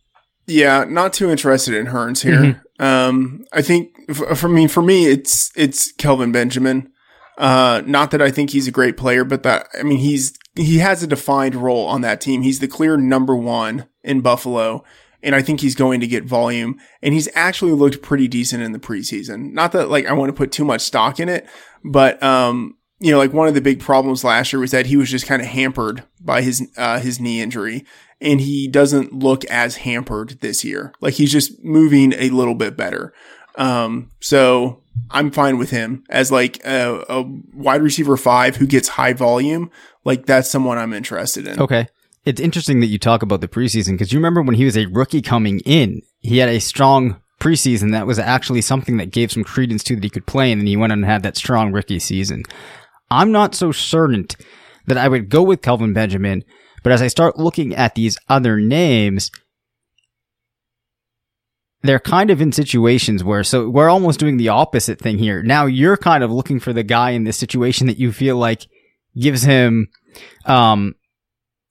[0.47, 2.61] Yeah, not too interested in Hurns here.
[2.79, 6.91] Um, I think f- for me, for me, it's it's Kelvin Benjamin.
[7.37, 10.77] Uh, not that I think he's a great player, but that I mean he's he
[10.79, 12.41] has a defined role on that team.
[12.41, 14.83] He's the clear number one in Buffalo,
[15.21, 16.79] and I think he's going to get volume.
[17.01, 19.51] And he's actually looked pretty decent in the preseason.
[19.51, 21.47] Not that like I want to put too much stock in it,
[21.83, 24.95] but um, you know, like one of the big problems last year was that he
[24.95, 27.85] was just kind of hampered by his uh, his knee injury,
[28.21, 30.93] and he doesn't look as hampered this year.
[31.01, 33.13] Like he's just moving a little bit better.
[33.57, 34.81] Um, so
[35.11, 37.23] I'm fine with him as like a, a
[37.53, 39.71] wide receiver five who gets high volume.
[40.03, 41.59] Like that's someone I'm interested in.
[41.59, 41.87] Okay.
[42.25, 44.87] It's interesting that you talk about the preseason because you remember when he was a
[44.87, 49.43] rookie coming in, he had a strong preseason that was actually something that gave some
[49.43, 51.99] credence to that he could play, and then he went and had that strong rookie
[51.99, 52.43] season.
[53.11, 54.27] I'm not so certain
[54.87, 56.43] that I would go with Kelvin Benjamin,
[56.81, 59.29] but as I start looking at these other names,
[61.87, 65.43] they're kind of in situations where, so we're almost doing the opposite thing here.
[65.43, 68.67] Now you're kind of looking for the guy in this situation that you feel like
[69.19, 69.87] gives him,
[70.45, 70.95] um,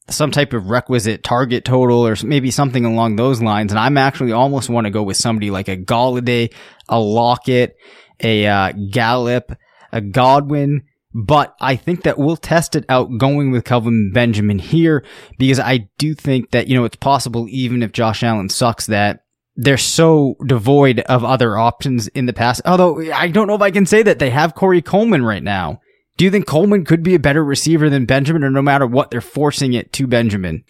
[0.08, 3.72] some type of requisite target total or maybe something along those lines.
[3.72, 6.52] And I'm actually almost want to go with somebody like a Golladay,
[6.88, 7.74] a Lockett,
[8.22, 9.56] a uh, Gallup,
[9.92, 10.82] a Godwin.
[11.14, 15.04] But I think that we'll test it out going with Kelvin Benjamin here
[15.38, 19.23] because I do think that, you know, it's possible even if Josh Allen sucks that
[19.56, 22.62] they're so devoid of other options in the past.
[22.64, 25.80] Although I don't know if I can say that they have Corey Coleman right now.
[26.16, 29.10] Do you think Coleman could be a better receiver than Benjamin or no matter what
[29.10, 30.64] they're forcing it to Benjamin?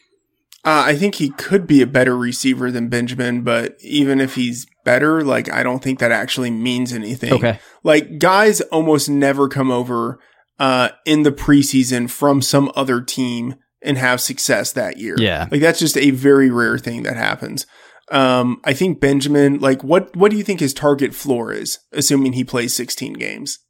[0.65, 4.67] Uh, I think he could be a better receiver than Benjamin, but even if he's
[4.85, 7.35] better, like I don't think that actually means anything.
[7.35, 7.59] Okay.
[7.83, 10.21] Like guys almost never come over
[10.59, 15.17] uh in the preseason from some other team and have success that year.
[15.19, 15.49] Yeah.
[15.51, 17.67] Like that's just a very rare thing that happens.
[18.11, 22.35] Um I think Benjamin like what what do you think his target floor is assuming
[22.35, 23.61] he plays 16 games?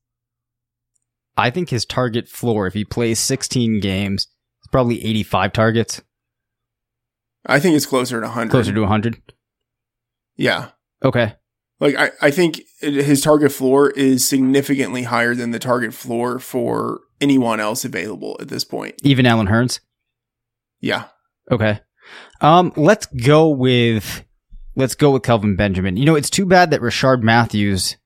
[1.37, 4.29] I think his target floor, if he plays 16 games,
[4.63, 6.01] is probably 85 targets,
[7.47, 8.51] I think it's closer to 100.
[8.51, 9.21] closer to 100.
[10.37, 10.69] Yeah.
[11.05, 11.35] Okay.
[11.81, 17.01] Like I, I think his target floor is significantly higher than the target floor for
[17.21, 18.95] anyone else available at this point.
[19.03, 19.81] Even Allen Hurns.
[20.81, 21.07] Yeah.
[21.51, 21.81] Okay.
[22.41, 24.25] Um, let's go with
[24.77, 25.97] let's go with Kelvin Benjamin.
[25.97, 27.97] You know, it's too bad that Rishard Matthews,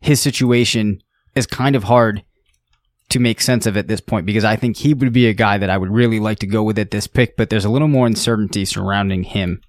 [0.00, 1.02] his situation
[1.34, 2.24] is kind of hard
[3.08, 5.58] to make sense of at this point because I think he would be a guy
[5.58, 7.88] that I would really like to go with at this pick, but there's a little
[7.88, 9.60] more uncertainty surrounding him.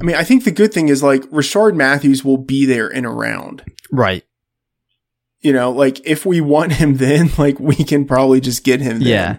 [0.00, 3.06] I mean, I think the good thing is like Rishard Matthews will be there and
[3.06, 3.64] around.
[3.90, 4.24] Right.
[5.40, 9.00] You know, like if we want him then, like we can probably just get him
[9.00, 9.08] then.
[9.08, 9.38] Yeah.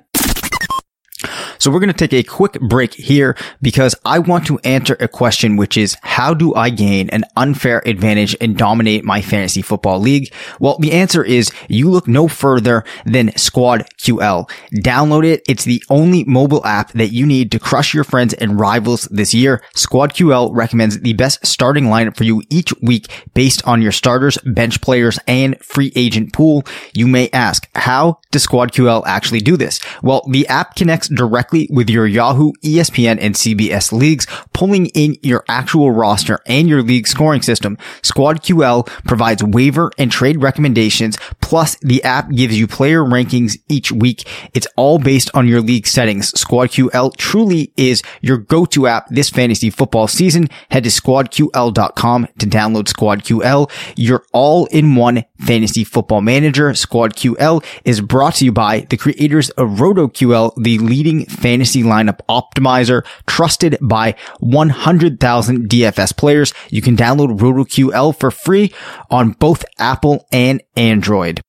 [1.67, 5.09] So we're going to take a quick break here because I want to answer a
[5.09, 9.99] question, which is how do I gain an unfair advantage and dominate my fantasy football
[9.99, 10.33] league?
[10.61, 14.49] Well, the answer is you look no further than Squad QL.
[14.75, 15.41] Download it.
[15.49, 19.33] It's the only mobile app that you need to crush your friends and rivals this
[19.33, 19.61] year.
[19.75, 24.79] SquadQL recommends the best starting lineup for you each week based on your starters, bench
[24.79, 26.63] players, and free agent pool.
[26.93, 29.81] You may ask, how does SquadQL actually do this?
[30.01, 35.43] Well, the app connects directly with your Yahoo, ESPN, and CBS leagues, pulling in your
[35.47, 37.77] actual roster and your league scoring system.
[38.03, 44.27] SquadQL provides waiver and trade recommendations, plus the app gives you player rankings each week.
[44.53, 46.31] It's all based on your league settings.
[46.33, 50.47] SquadQL truly is your go-to app this fantasy football season.
[50.69, 56.71] Head to squadql.com to download SquadQL, your all-in-one fantasy football manager.
[56.71, 63.05] SquadQL is brought to you by the creators of RotoQL, the leading fantasy lineup optimizer
[63.25, 66.53] trusted by 100,000 DFS players.
[66.69, 68.73] You can download RotoQL for free
[69.09, 71.41] on both Apple and Android.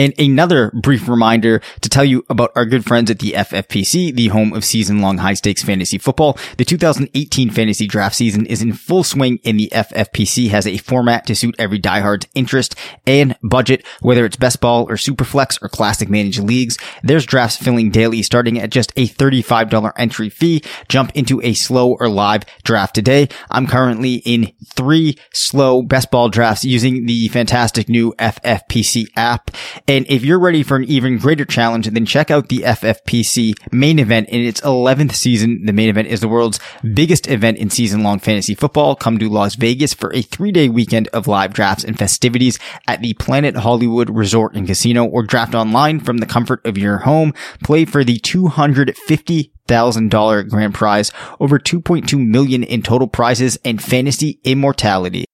[0.00, 4.28] And another brief reminder to tell you about our good friends at the FFPC, the
[4.28, 6.38] home of season long high stakes fantasy football.
[6.56, 11.26] The 2018 fantasy draft season is in full swing and the FFPC has a format
[11.26, 12.76] to suit every diehard's interest
[13.06, 16.78] and budget, whether it's best ball or super flex or classic managed leagues.
[17.02, 20.62] There's drafts filling daily starting at just a $35 entry fee.
[20.88, 23.28] Jump into a slow or live draft today.
[23.50, 29.50] I'm currently in three slow best ball drafts using the fantastic new FFPC app.
[29.90, 33.98] And if you're ready for an even greater challenge, then check out the FFPC main
[33.98, 35.66] event in its 11th season.
[35.66, 36.60] The main event is the world's
[36.94, 38.94] biggest event in season long fantasy football.
[38.94, 43.02] Come to Las Vegas for a three day weekend of live drafts and festivities at
[43.02, 47.34] the Planet Hollywood Resort and Casino or draft online from the comfort of your home.
[47.64, 51.10] Play for the 250 thousand dollar grand prize,
[51.40, 55.24] over 2.2 million in total prizes and fantasy immortality.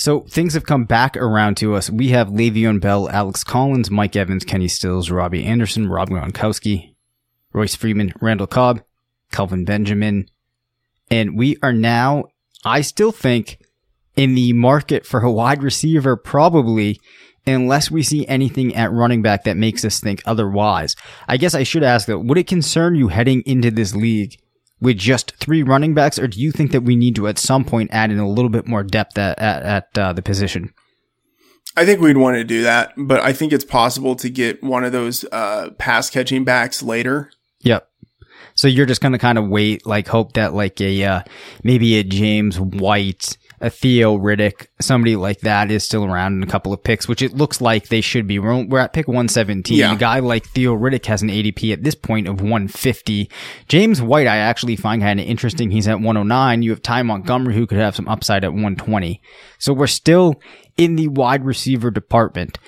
[0.00, 1.90] So things have come back around to us.
[1.90, 6.94] We have Le'Veon Bell, Alex Collins, Mike Evans, Kenny Stills, Robbie Anderson, Rob Gronkowski,
[7.52, 8.80] Royce Freeman, Randall Cobb,
[9.30, 10.24] Kelvin Benjamin.
[11.10, 12.24] And we are now,
[12.64, 13.58] I still think,
[14.16, 16.98] in the market for a wide receiver, probably,
[17.46, 20.96] unless we see anything at running back that makes us think otherwise.
[21.28, 24.40] I guess I should ask though, would it concern you heading into this league
[24.80, 27.64] with just three running backs, or do you think that we need to at some
[27.64, 30.72] point add in a little bit more depth at at, at uh, the position?
[31.76, 34.84] I think we'd want to do that, but I think it's possible to get one
[34.84, 37.30] of those uh, pass catching backs later.
[37.60, 37.86] Yep.
[38.54, 41.22] So you're just gonna kind of wait, like hope that like a uh,
[41.62, 46.50] maybe a James White a Theo Riddick, somebody like that is still around in a
[46.50, 48.38] couple of picks, which it looks like they should be.
[48.38, 49.76] We're, we're at pick 117.
[49.76, 49.94] Yeah.
[49.94, 53.30] A guy like Theo Riddick has an ADP at this point of 150.
[53.68, 55.70] James White, I actually find kind of interesting.
[55.70, 56.62] He's at 109.
[56.62, 59.20] You have Ty Montgomery, who could have some upside at 120.
[59.58, 60.40] So we're still
[60.78, 62.58] in the wide receiver department.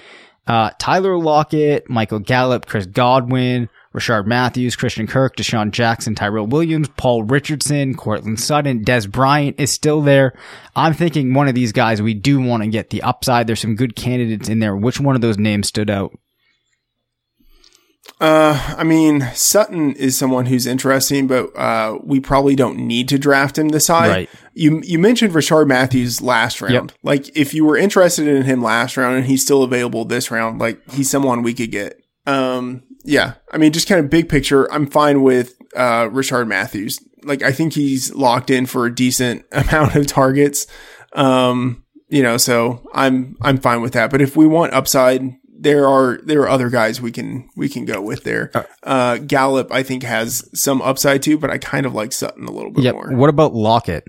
[0.47, 6.89] Uh, Tyler Lockett, Michael Gallup, Chris Godwin, Rishard Matthews, Christian Kirk, DeSean Jackson, Tyrell Williams,
[6.97, 10.33] Paul Richardson, Courtland Sutton, Dez Bryant is still there.
[10.75, 13.47] I'm thinking one of these guys we do want to get the upside.
[13.47, 14.75] There's some good candidates in there.
[14.75, 16.19] Which one of those names stood out?
[18.21, 23.19] Uh, I mean, Sutton is someone who's interesting, but uh, we probably don't need to
[23.19, 24.09] draft him this high.
[24.09, 24.31] Right.
[24.55, 26.73] You you mentioned Rishard Matthews last round.
[26.73, 26.93] Yep.
[27.03, 30.61] Like, if you were interested in him last round and he's still available this round,
[30.61, 32.01] like he's someone we could get.
[32.25, 33.35] Um, yeah.
[33.53, 36.99] I mean, just kind of big picture, I'm fine with uh, Rishard Matthews.
[37.25, 40.67] Like, I think he's locked in for a decent amount of targets.
[41.13, 44.11] Um, you know, so I'm I'm fine with that.
[44.11, 45.23] But if we want upside,
[45.59, 48.51] there are there are other guys we can we can go with there.
[48.83, 52.51] Uh, Gallup, I think, has some upside too, but I kind of like Sutton a
[52.51, 52.95] little bit Yep.
[52.95, 53.13] more.
[53.15, 54.05] What about Lockett?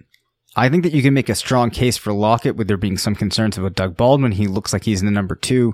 [0.55, 3.15] I think that you can make a strong case for Lockett with there being some
[3.15, 4.33] concerns about Doug Baldwin.
[4.33, 5.73] He looks like he's in the number two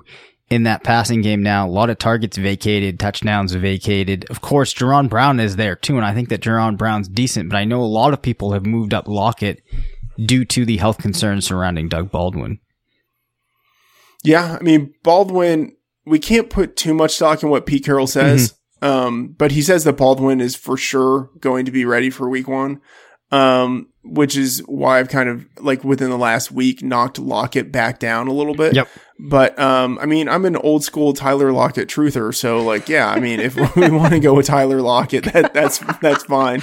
[0.50, 1.66] in that passing game now.
[1.66, 4.28] A lot of targets vacated, touchdowns vacated.
[4.28, 7.56] Of course, Jaron Brown is there too, and I think that Jaron Brown's decent, but
[7.56, 9.62] I know a lot of people have moved up Lockett
[10.18, 12.58] due to the health concerns surrounding Doug Baldwin.
[14.22, 15.76] Yeah, I mean Baldwin.
[16.04, 19.84] We can't put too much stock in what Pete Carroll says, um, but he says
[19.84, 22.80] that Baldwin is for sure going to be ready for Week One,
[23.30, 27.98] um, which is why I've kind of like within the last week knocked Lockett back
[27.98, 28.74] down a little bit.
[28.74, 28.88] Yep.
[29.18, 33.20] But um, I mean, I'm an old school Tyler Lockett truther, so like, yeah, I
[33.20, 36.62] mean, if we want to go with Tyler Lockett, that that's that's fine,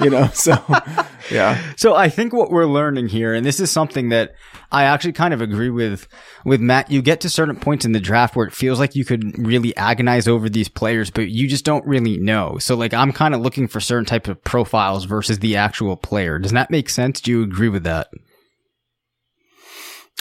[0.00, 0.28] you know.
[0.28, 0.56] So,
[1.30, 4.34] yeah, So I think what we're learning here, and this is something that
[4.70, 6.08] I actually kind of agree with
[6.44, 6.90] with Matt.
[6.90, 9.76] You get to certain points in the draft where it feels like you could really
[9.76, 12.58] agonize over these players, but you just don't really know.
[12.58, 16.38] So like I'm kind of looking for certain type of profiles versus the actual player.
[16.38, 17.20] Does that make sense?
[17.20, 18.08] Do you agree with that?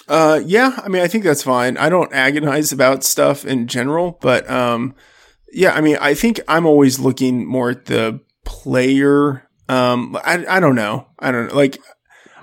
[0.08, 1.78] Uh, yeah, I mean, I think that's fine.
[1.78, 4.94] I don't agonize about stuff in general, but um,
[5.52, 9.50] yeah, I mean, I think I'm always looking more at the player.
[9.68, 11.08] Um, I I don't know.
[11.18, 11.56] I don't.
[11.56, 11.80] Like,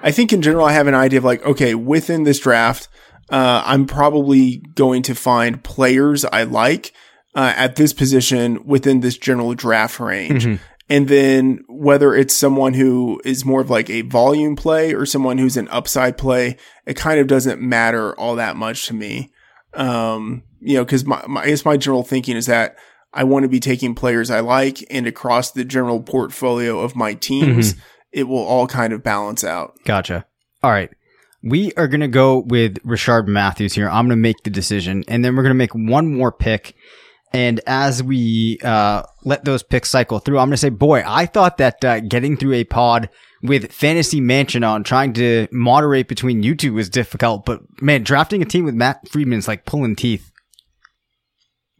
[0.03, 2.89] I think in general, I have an idea of like, okay, within this draft,
[3.31, 6.93] uh, I'm probably going to find players I like
[7.35, 10.45] uh, at this position within this general draft range.
[10.45, 10.63] Mm-hmm.
[10.89, 15.39] And then whether it's someone who is more of like a volume play or someone
[15.39, 19.33] who's an upside play, it kind of doesn't matter all that much to me.
[19.73, 22.77] Um, you know, cause my, my, I guess my general thinking is that
[23.15, 27.15] I want to be taking players I like and across the general portfolio of my
[27.15, 27.75] teams,
[28.13, 29.75] it will all kind of balance out.
[29.85, 30.27] Gotcha.
[30.63, 30.91] All right.
[31.43, 33.89] We are going to go with Rishard Matthews here.
[33.89, 36.75] I'm going to make the decision and then we're going to make one more pick.
[37.33, 41.27] And as we, uh, let those picks cycle through, I'm going to say, boy, I
[41.27, 43.09] thought that, uh, getting through a pod
[43.43, 48.43] with Fantasy Mansion on, trying to moderate between you two was difficult, but man, drafting
[48.43, 50.32] a team with Matt Freedman is like pulling teeth.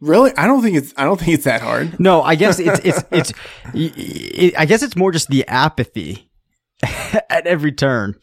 [0.03, 0.31] Really?
[0.35, 1.97] I don't think it's, I don't think it's that hard.
[1.99, 3.33] No, I guess it's, it's, it's,
[3.73, 6.29] it, I guess it's more just the apathy
[6.83, 8.15] at every turn.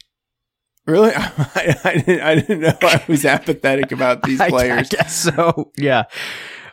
[0.87, 1.12] Really?
[1.16, 4.89] I, I, didn't, I didn't know I was apathetic about these I- I players.
[4.91, 5.72] guess so.
[5.78, 6.05] Yeah.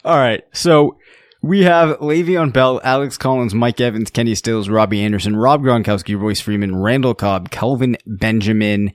[0.03, 0.43] All right.
[0.53, 0.97] So
[1.41, 6.41] we have Le'Veon Bell, Alex Collins, Mike Evans, Kenny Stills, Robbie Anderson, Rob Gronkowski, Royce
[6.41, 8.91] Freeman, Randall Cobb, Kelvin Benjamin,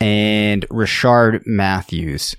[0.00, 2.34] and Rishard Matthews.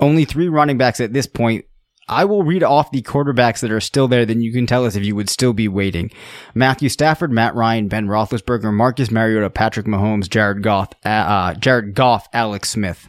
[0.00, 1.64] Only three running backs at this point.
[2.08, 4.94] I will read off the quarterbacks that are still there, then you can tell us
[4.94, 6.10] if you would still be waiting.
[6.54, 11.94] Matthew Stafford, Matt Ryan, Ben Roethlisberger, Marcus Mariota, Patrick Mahomes, Jared Goff, uh, uh, Jared
[11.94, 13.08] Goff, Alex Smith.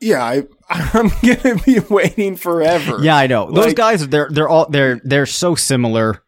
[0.00, 2.98] Yeah, I, I'm going to be waiting forever.
[3.02, 3.50] Yeah, I know.
[3.50, 6.22] Those Like- guys, they're they're all they're they're so similar.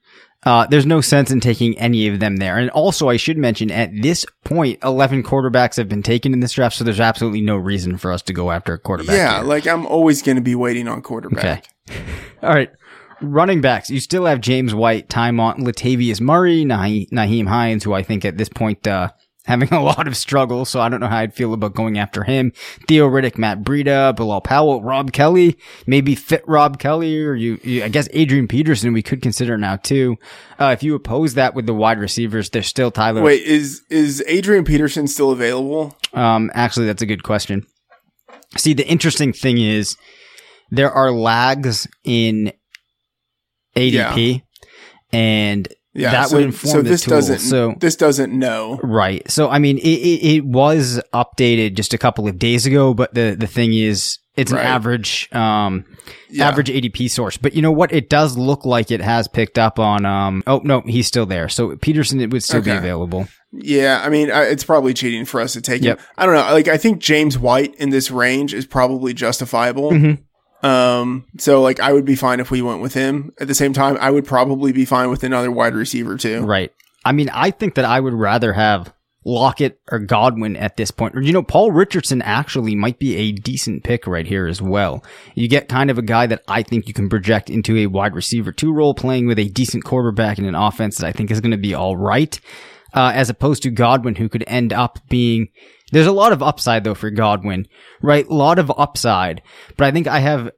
[0.44, 2.58] Uh, there's no sense in taking any of them there.
[2.58, 6.52] And also, I should mention at this point, 11 quarterbacks have been taken in this
[6.52, 9.16] draft, so there's absolutely no reason for us to go after a quarterback.
[9.16, 9.44] Yeah, here.
[9.44, 11.66] like I'm always going to be waiting on quarterback.
[11.88, 12.02] Okay.
[12.42, 12.70] All right.
[13.20, 13.88] Running backs.
[13.88, 18.36] You still have James White, Tymont, Latavius Murray, Nahe- Nyheim Hines, who I think at
[18.36, 19.10] this point, uh,
[19.44, 22.24] having a lot of struggle, so I don't know how I'd feel about going after
[22.24, 22.52] him.
[22.88, 27.84] Theo Riddick, Matt Breida, Bilal Powell, Rob Kelley, maybe fit Rob Kelley, or you, you
[27.84, 30.16] I guess Adrian Peterson we could consider now too.
[30.58, 33.22] Uh, if you oppose that with the wide receivers, there's still Tyler.
[33.22, 35.96] Wait, is is Adrian Peterson still available?
[36.12, 37.66] Um, actually, that's a good question.
[38.56, 39.96] See, the interesting thing is
[40.70, 42.52] there are lags in
[43.76, 44.42] ADP,
[45.12, 47.10] and Yeah, that so, would inform so this tool.
[47.14, 48.80] doesn't so this doesn't know.
[48.82, 49.22] right.
[49.30, 53.14] So I mean, it, it, it was updated just a couple of days ago, but
[53.14, 54.60] the the thing is, it's Right.
[54.62, 55.84] an average um
[56.30, 56.48] Yeah.
[56.48, 57.36] average ADP source.
[57.36, 57.92] But you know what?
[57.92, 60.42] It does look like it has picked up on um.
[60.48, 61.48] Oh no, he's still there.
[61.48, 63.28] So Peterson it would still be available.
[63.52, 66.00] Yeah, I mean, I, it's probably cheating for us to take Yep.
[66.00, 66.06] him.
[66.18, 66.52] I don't know.
[66.52, 69.92] Like, I think James White in this range is probably justifiable.
[69.92, 70.18] Mhm.
[70.64, 73.32] Um, so like, I would be fine if we went with him.
[73.38, 76.40] At the same time, I would probably be fine with another wide receiver too.
[76.40, 76.72] Right.
[77.04, 78.94] I mean, I think that I would rather have
[79.26, 81.16] Lockett or Godwin at this point.
[81.16, 85.04] Or, you know, Paul Richardson actually might be a decent pick right here as well.
[85.34, 88.14] You get kind of a guy that I think you can project into a wide
[88.14, 91.42] receiver two role playing with a decent quarterback in an offense that I think is
[91.42, 92.40] going to be all right.
[92.94, 95.48] Uh, as opposed to Godwin, who could end up being,
[95.90, 97.66] there's a lot of upside though for Godwin,
[98.00, 98.26] right?
[98.26, 99.42] A lot of upside,
[99.76, 100.50] but I think I have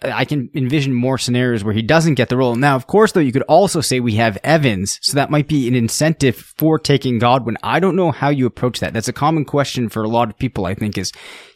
[0.00, 2.54] I can envision more scenarios where he doesn't get the role.
[2.54, 5.66] Now, of course, though, you could also say we have Evans, so that might be
[5.66, 7.56] an incentive for taking Godwin.
[7.64, 8.92] I don't know how you approach that.
[8.92, 11.12] That's a common question for a lot of people, I think, is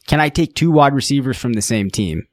[0.09, 2.26] can I take two wide receivers from the same team?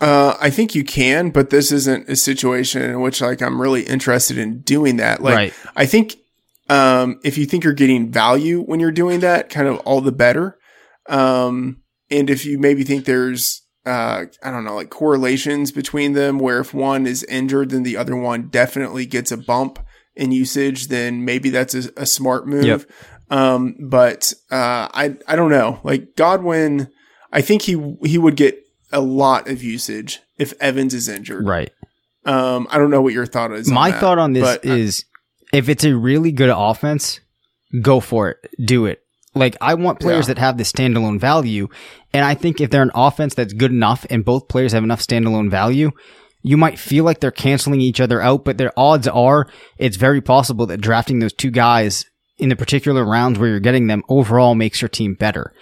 [0.00, 3.82] Uh, I think you can, but this isn't a situation in which like I'm really
[3.82, 5.22] interested in doing that.
[5.22, 5.54] Like, Right.
[5.74, 6.16] I think,
[6.68, 10.12] um, if you think you're getting value when you're doing that, kind of all the
[10.12, 10.58] better.
[11.08, 16.38] Um, and if you maybe think there's, uh, I don't know, like correlations between them
[16.38, 19.78] where if one is injured, then the other one definitely gets a bump
[20.14, 22.64] in usage, then maybe that's a, a smart move.
[22.64, 22.82] Yep.
[23.30, 26.90] Um, but, uh, I, I don't know, like Godwin,
[27.32, 28.58] I think he, he would get
[28.92, 31.46] a lot of usage if Evans is injured.
[31.46, 31.70] Right.
[32.24, 33.70] Um, I don't know what your thought is.
[33.70, 35.04] My that, thought on this is
[35.52, 37.20] if it's a really good offense,
[37.82, 38.38] go for it.
[38.64, 39.00] Do it.
[39.34, 40.34] Like I want players Yeah.
[40.34, 41.68] that have this standalone value.
[42.12, 45.00] And I think if they're an offense that's good enough and both players have enough
[45.00, 45.90] standalone value,
[46.42, 49.46] you might feel like they're canceling each other out, but their odds are
[49.78, 52.06] it's very possible that drafting those two guys
[52.38, 55.52] in the particular rounds where you're getting them overall makes your team better.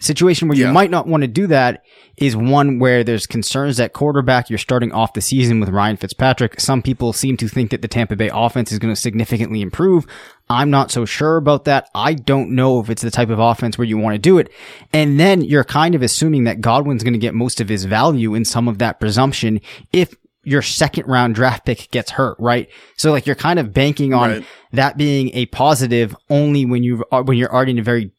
[0.00, 0.68] Situation where Yeah.
[0.68, 1.82] you might not want to do that
[2.16, 4.48] is one where there's concerns at quarterback.
[4.48, 6.60] You're starting off the season with Ryan Fitzpatrick.
[6.60, 10.06] Some people seem to think that the Tampa Bay offense is going to significantly improve.
[10.48, 11.88] I'm not so sure about that.
[11.94, 14.50] I don't know if it's the type of offense where you want to do it.
[14.92, 18.34] And then you're kind of assuming that Godwin's going to get most of his value
[18.34, 19.60] in some of that presumption
[19.92, 22.68] if your second round draft pick gets hurt, right?
[22.96, 24.44] So like you're kind of banking on Right.
[24.72, 28.12] that being a positive only when you are uh, when you're already in a very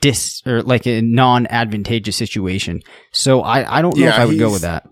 [0.00, 2.82] dis or like a non-advantageous situation.
[3.12, 4.88] So I I don't know Yeah, if I would go with that.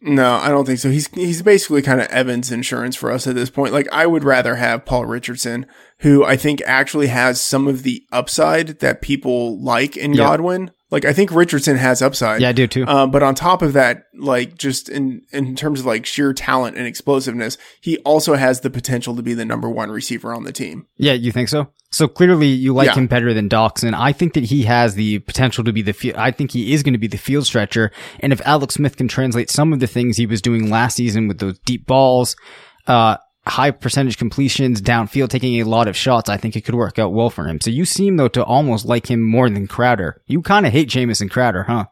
[0.00, 0.90] No, I don't think so.
[0.90, 3.72] He's he's basically kind of Evans insurance for us at this point.
[3.72, 5.66] Like I would rather have Paul Richardson,
[6.00, 10.18] who I think actually has some of the upside that people like in Yeah.
[10.24, 10.70] Godwin.
[10.90, 12.40] Like I think Richardson has upside.
[12.40, 12.86] Yeah, I do too.
[12.86, 16.76] Um, but on top of that, like just in in terms of like sheer talent
[16.76, 20.52] and explosiveness, he also has the potential to be the number one receiver on the
[20.52, 20.86] team.
[20.96, 21.68] Yeah, you think so?
[21.90, 22.94] So clearly you like Yeah.
[22.94, 23.94] him better than Doctson.
[23.94, 26.16] I think that he has the potential to be the field.
[26.18, 27.90] I think he is going to be the field stretcher.
[28.20, 31.26] And if Alex Smith can translate some of the things he was doing last season
[31.26, 32.36] with those deep balls,
[32.86, 33.16] uh,
[33.46, 37.12] high percentage completions downfield, taking a lot of shots, I think it could work out
[37.12, 37.60] well for him.
[37.60, 40.22] So you seem though to almost like him more than Crowder.
[40.26, 41.86] You kind of hate Jamison Crowder, huh?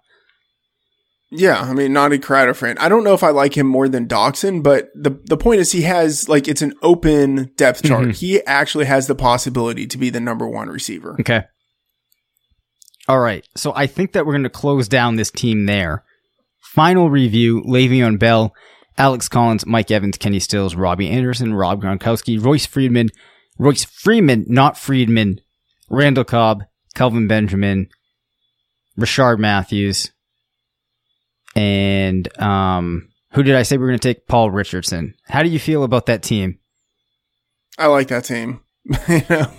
[1.31, 2.79] Yeah, I mean, not a Crowder fan.
[2.79, 5.73] I don't know if I like him more than Doctson, but the the point is
[5.73, 8.09] he has like it's an open depth chart.
[8.09, 8.17] Mhm.
[8.17, 11.17] He actually has the possibility to be the number one receiver.
[11.21, 11.43] Okay.
[13.09, 13.47] All right.
[13.57, 16.05] So I think that we're going to close down this team there.
[16.73, 18.53] Final review Le'Veon Bell,
[18.97, 23.11] Alex Collins, Mike Evans, Kenny Stills, Robbie Anderson, Rob Gronkowski, Royce Friedman,
[23.59, 25.40] Royce Freeman, not Friedman,
[25.90, 26.62] Randall Cobb,
[26.95, 27.88] Kelvin Benjamin,
[28.99, 30.12] Rishard Matthews,
[31.57, 34.26] and um, who did I say we are going to take?
[34.26, 35.14] Paul Richardson.
[35.28, 36.59] How do you feel about that team?
[37.78, 38.61] I like that team.
[39.09, 39.51] you know,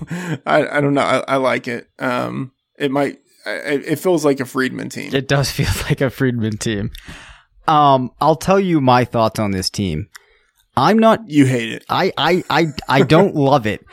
[0.45, 1.01] I I don't know.
[1.01, 1.89] I, I like it.
[1.99, 3.19] Um, it might.
[3.45, 5.13] I- It feels like a Freedman team.
[5.13, 6.91] It does feel like a Freedman team.
[7.67, 10.07] Um, I'll tell you my thoughts on this team.
[10.77, 11.85] I'm not you hate it.
[11.89, 13.85] I, I, I, I don't love it.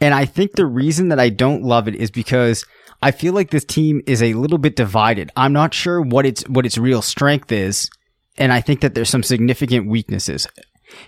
[0.00, 2.64] And I think the reason that I don't love it is because
[3.02, 5.30] I feel like this team is a little bit divided.
[5.36, 7.90] I'm not sure what its, what its real strength is.
[8.36, 10.46] And I think that there's some significant weaknesses.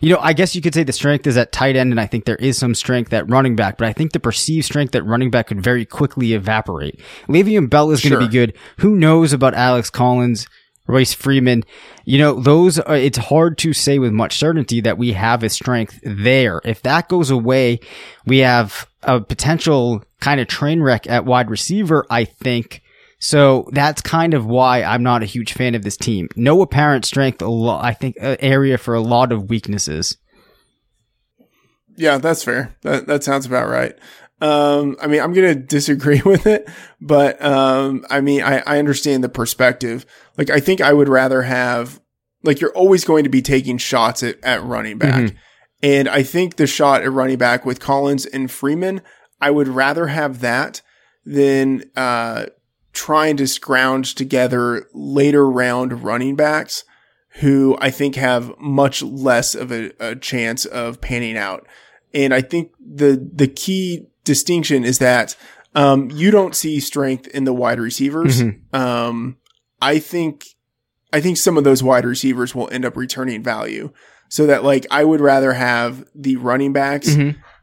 [0.01, 2.07] You know, I guess you could say the strength is at tight end, and I
[2.07, 5.05] think there is some strength at running back, but I think the perceived strength at
[5.07, 7.01] running back could very quickly evaporate.
[7.29, 8.55] Le'Veon Bell is going to be good.
[8.79, 10.47] Who knows about Alex Collins,
[10.91, 11.64] Royce Freeman?
[12.05, 15.49] You know, those are, it's hard to say with much certainty that we have a
[15.49, 16.61] strength there.
[16.64, 17.80] If that goes away,
[18.26, 22.82] we have a potential kind of train wreck at wide receiver, I think.
[23.18, 26.28] So that's kind of why I'm not a huge fan of this team.
[26.36, 30.16] No apparent strength, I think, uh, area for a lot of weaknesses.
[31.97, 32.74] Yeah, that's fair.
[32.80, 33.95] That that sounds about right.
[34.41, 36.68] Um, I mean, I'm gonna disagree with it,
[37.01, 40.07] but um, I mean, I, I understand the perspective.
[40.36, 42.01] Like, I think I would rather have
[42.43, 45.34] like you're always going to be taking shots at, at running back,
[45.82, 49.03] and I think the shot at running back with Collins and Freeman,
[49.41, 50.80] I would rather have that
[51.24, 52.47] than uh
[52.93, 56.84] trying to scrounge together later round running backs
[57.34, 61.66] who I think have much less of a, a chance of panning out.
[62.12, 65.37] And I think the the key distinction is that
[65.75, 68.41] um, you don't see strength in the wide receivers.
[68.73, 69.37] Um,
[69.81, 70.47] I think
[71.12, 73.93] I think some of those wide receivers will end up returning value.
[74.29, 77.09] So that like I would rather have the running backs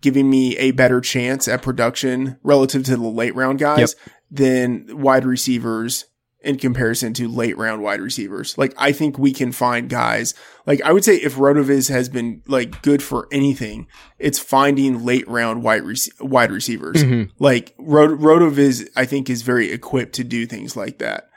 [0.01, 3.95] giving me a better chance at production relative to the late round guys
[4.29, 6.05] than wide receivers
[6.41, 8.57] in comparison to late round wide receivers.
[8.57, 10.33] Like I think we can find guys
[10.65, 13.87] like I would say if Rotoviz has been like good for anything,
[14.19, 17.03] it's finding late round wide rec- wide receivers.
[17.39, 21.29] Like Rot- Rotoviz, I think is very equipped to do things like that.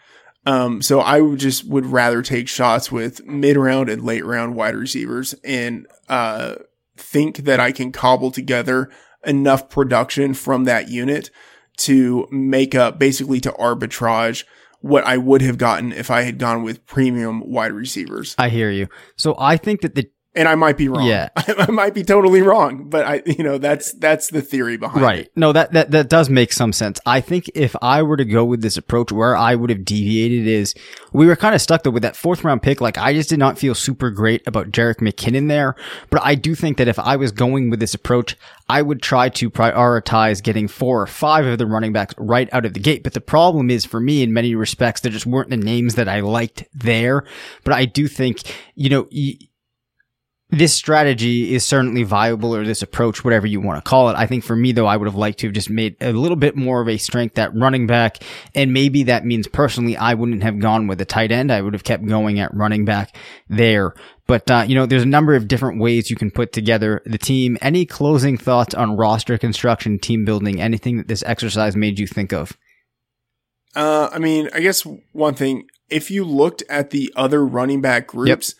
[0.46, 4.54] Um, so I would just would rather take shots with mid round and late round
[4.56, 6.56] wide receivers and uh,
[6.96, 8.90] think that I can cobble together
[9.24, 11.30] enough production from that unit
[11.78, 14.44] to make up basically to arbitrage
[14.80, 18.34] what I would have gotten if I had gone with premium wide receivers.
[18.38, 18.88] I hear you.
[19.16, 21.06] So I think that the And I might be wrong.
[21.06, 21.28] Yeah.
[21.36, 25.18] I might be totally wrong, but I, you know, that's, that's the theory behind right.
[25.20, 25.32] it.
[25.34, 27.00] No, that, that, that does make some sense.
[27.04, 30.46] I think if I were to go with this approach where I would have deviated
[30.46, 30.74] is
[31.12, 32.80] we were kind of stuck though with that fourth round pick.
[32.80, 35.74] Like I just did not feel super great about Jerick McKinnon there,
[36.10, 38.36] but I do think that if I was going with this approach,
[38.68, 42.64] I would try to prioritize getting four or five of the running backs right out
[42.64, 43.02] of the gate.
[43.02, 46.08] But the problem is for me, in many respects, there just weren't the names that
[46.08, 47.24] I liked there.
[47.64, 48.42] But I do think,
[48.76, 49.38] you know, y-
[50.50, 54.16] this strategy is certainly viable or this approach, whatever you want to call it.
[54.16, 56.36] I think for me though, I would have liked to have just made a little
[56.36, 58.18] bit more of a strength at running back.
[58.54, 61.52] And maybe that means personally, I wouldn't have gone with a tight end.
[61.52, 63.16] I would have kept going at running back
[63.48, 63.94] there.
[64.26, 67.18] But, uh, you know, there's a number of different ways you can put together the
[67.18, 67.56] team.
[67.60, 72.32] Any closing thoughts on roster construction, team building, anything that this exercise made you think
[72.32, 72.56] of?
[73.74, 78.08] Uh, I mean, I guess one thing, if you looked at the other running back
[78.08, 78.54] groups,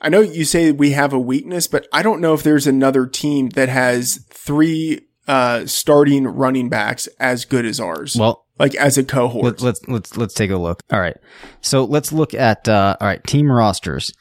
[0.00, 3.06] I know you say we have a weakness, but I don't know if there's another
[3.06, 8.16] team that has three uh, starting running backs as good as ours.
[8.16, 9.44] Well, like as a cohort.
[9.44, 10.82] Let, let's let's let's take a look.
[10.90, 11.16] All right,
[11.60, 14.12] so let's look at uh, all right team rosters.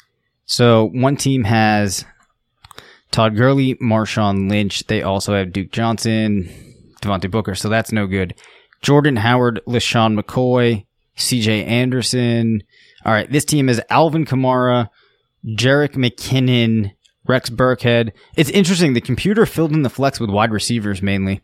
[0.46, 2.06] So one team has
[3.12, 4.86] Todd Gurley, Marshawn Lynch.
[4.88, 6.50] They also have Duke Johnson,
[7.02, 7.56] Devontae Booker.
[7.56, 8.34] So that's no good.
[8.82, 10.86] Jordan Howard, LeSean McCoy,
[11.18, 12.64] CJ Anderson.
[13.06, 14.90] All right, this team is Alvin Kamara,
[15.46, 16.92] Jerick McKinnon,
[17.28, 18.12] Rex Burkhead.
[18.36, 18.94] It's interesting.
[18.94, 21.42] The computer filled in the flex with wide receivers mainly.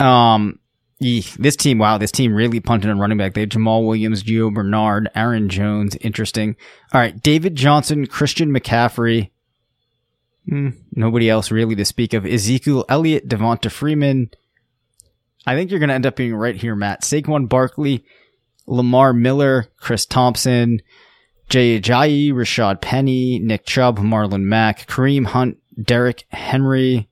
[0.00, 0.58] Um,
[1.02, 3.34] eeh, this team, wow, this team really punted on running back.
[3.34, 5.96] They have Jamaal Williams, Gio Bernard, Aaron Jones.
[5.96, 6.56] Interesting.
[6.92, 9.30] All right, David Johnson, Christian McCaffrey.
[10.48, 12.24] Hmm, nobody else really to speak of.
[12.24, 14.30] Ezekiel Elliott, Devonta Freeman.
[15.46, 17.02] I think you're going to end up being right here, Matt.
[17.02, 18.04] Saquon Barkley,
[18.66, 20.80] Lamar Miller, Chris Thompson,
[21.48, 27.08] Jay Ajayi, Rashaad Penny, Nick Chubb, Marlon Mack, Kareem Hunt, Derrick Henry,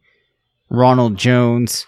[0.68, 1.86] Ronald Jones.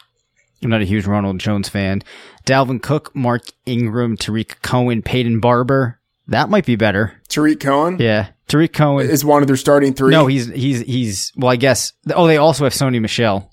[0.62, 2.02] I'm not a huge Ronald Jones fan.
[2.46, 6.00] Dalvin Cook, Mark Ingram, Tarik Cohen, Peyton Barber.
[6.26, 7.20] That might be better.
[7.28, 8.28] Tarik Cohen Yeah.
[8.48, 9.08] Tarik Cohen.
[9.08, 10.10] is one of their starting three.
[10.10, 13.52] No, he's, he's, he's, well, I guess, oh, they also have Sony Michel.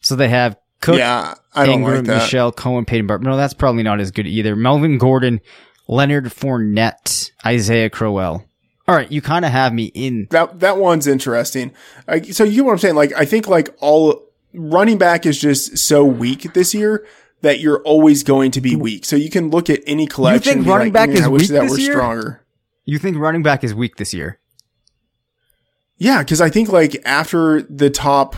[0.00, 2.22] So they have Cook, yeah, I don't Ingram, like that.
[2.24, 3.24] Michel, Cohen, Peyton Barber.
[3.24, 4.54] No, that's probably not as good either.
[4.54, 5.40] Melvin Gordon,
[5.92, 8.44] Leonard Fournette, Isaiah Crowell.
[8.88, 10.26] All right, you kind of have me in.
[10.30, 11.72] That that one's interesting.
[12.08, 12.94] I, so you know what I'm saying?
[12.94, 17.06] Like I think like all running back is just so weak this year
[17.42, 19.04] that you're always going to be weak.
[19.04, 20.58] So you can look at any collection.
[20.58, 22.46] and be running like, back mm, is I wish weak that this were year?" stronger.
[22.84, 24.40] You think running back is weak this year?
[25.98, 28.34] Yeah, because I think like after the top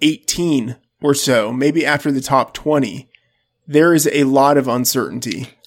[0.00, 3.08] 18 or so, maybe after the top 20,
[3.68, 5.57] there is a lot of uncertainty.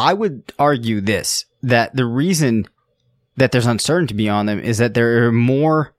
[0.00, 2.66] I would argue this that the reason
[3.36, 5.94] that there's uncertainty beyond them is that there are more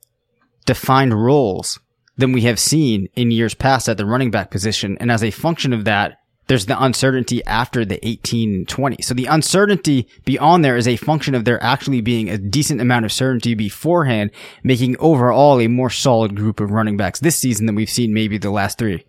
[0.65, 1.79] defined roles
[2.17, 4.97] than we have seen in years past at the running back position.
[4.99, 9.01] And as a function of that, there's the uncertainty after the 18 and 20.
[9.03, 13.05] So the uncertainty beyond there is a function of there actually being a decent amount
[13.05, 14.31] of certainty beforehand,
[14.63, 18.37] making overall a more solid group of running backs this season than we've seen maybe
[18.37, 19.05] the last three.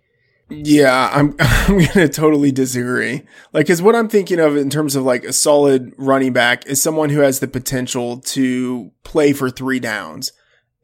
[0.49, 3.23] Yeah, I'm I'm gonna totally disagree.
[3.53, 6.81] Like, cause what I'm thinking of in terms of like a solid running back is
[6.81, 10.31] someone who has the potential to play for three downs.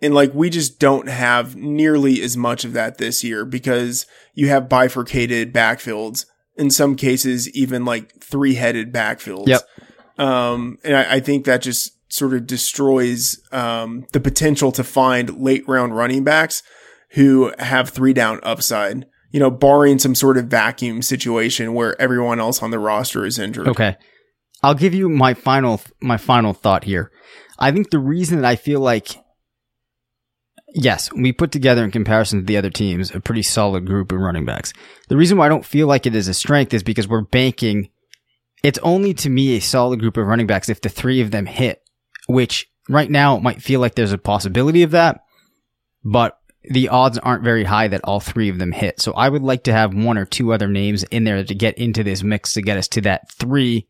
[0.02, 4.48] And like, we just don't have nearly as much of that this year because you
[4.48, 6.26] have bifurcated backfields.
[6.56, 9.48] In some cases, even like three headed backfields.
[9.48, 9.62] Yep.
[10.18, 15.42] Um, and I, I think that just sort of destroys, um, the potential to find
[15.42, 16.62] late round running backs
[17.12, 22.40] who have three down upside you know, barring some sort of vacuum situation where everyone
[22.40, 23.68] else on the roster is injured.
[23.68, 23.96] Okay.
[24.62, 27.12] I'll give you my final my final thought here.
[27.58, 29.18] I think the reason that I feel like
[30.74, 34.20] yes, we put together in comparison to the other teams a pretty solid group of
[34.20, 34.74] running backs.
[35.08, 37.90] The reason why I don't feel like it is a strength is because we're banking
[38.64, 41.46] it's only to me a solid group of running backs if the three of them
[41.46, 41.82] hit,
[42.28, 45.22] which right now it might feel like there's a possibility of that,
[46.04, 49.00] but the odds aren't very high that all three of them hit.
[49.00, 51.78] So I would like to have one or two other names in there to get
[51.78, 53.88] into this mix to get us to that three,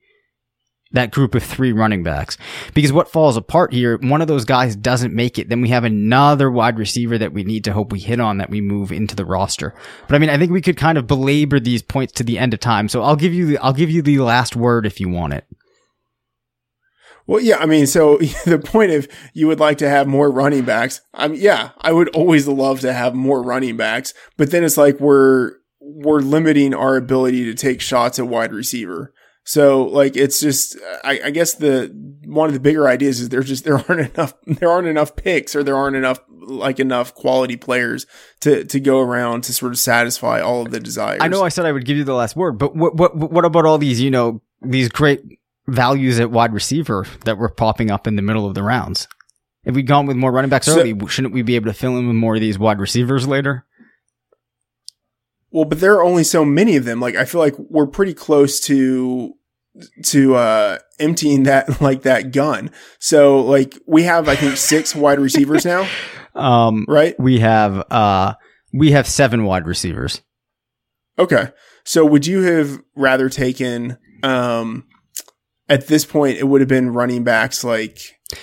[0.91, 2.37] that group of three running backs.
[2.75, 5.83] Because what falls apart here, one of those guys doesn't make it, then we have
[5.83, 9.15] another wide receiver that we need to hope we hit on that we move into
[9.15, 9.73] the roster.
[10.07, 12.53] But I mean, I think we could kind of belabor these points to the end
[12.53, 12.87] of time.
[12.87, 15.45] So I'll give you the, I'll give you the last word if you want it.
[17.29, 20.65] Well, yeah, I mean, so the point of you would like to have more running
[20.65, 21.01] backs.
[21.13, 24.77] I mean, yeah, I would always love to have more running backs, but then it's
[24.77, 29.13] like we're we're limiting our ability to take shots at wide receiver.
[29.43, 31.93] So like it's just I, I guess the
[32.25, 35.55] one of the bigger ideas is there's just there aren't enough there aren't enough picks
[35.55, 38.07] or there aren't enough like enough quality players
[38.39, 41.19] to to go around to sort of satisfy all of the desires.
[41.21, 43.45] I know I said I would give you the last word, but what what what
[43.45, 45.21] about all these you know these great
[45.69, 49.07] values at wide receiver that were popping up in the middle of the rounds?
[49.63, 51.97] If we'd gone with more running backs So- early, shouldn't we be able to fill
[51.97, 53.65] in with more of these wide receivers later?
[55.51, 56.99] Well, but there are only so many of them.
[56.99, 59.33] Like I feel like we're pretty close to
[60.05, 62.71] to uh emptying that like that gun.
[62.99, 65.87] So like we have I think six wide receivers now.
[66.35, 67.19] Um, right?
[67.19, 68.35] we have uh,
[68.71, 70.21] we have seven wide receivers.
[71.17, 71.49] Okay.
[71.83, 74.85] So would you have rather taken um
[75.69, 77.99] at this point it would have been running backs like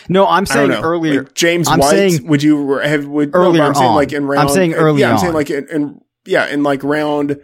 [0.09, 1.25] No, I'm saying know, earlier.
[1.25, 3.95] like James I'm White saying would you have would no, earlier I'm saying on.
[3.97, 7.39] like in I'm saying early yeah, I'm saying like in, in yeah in like round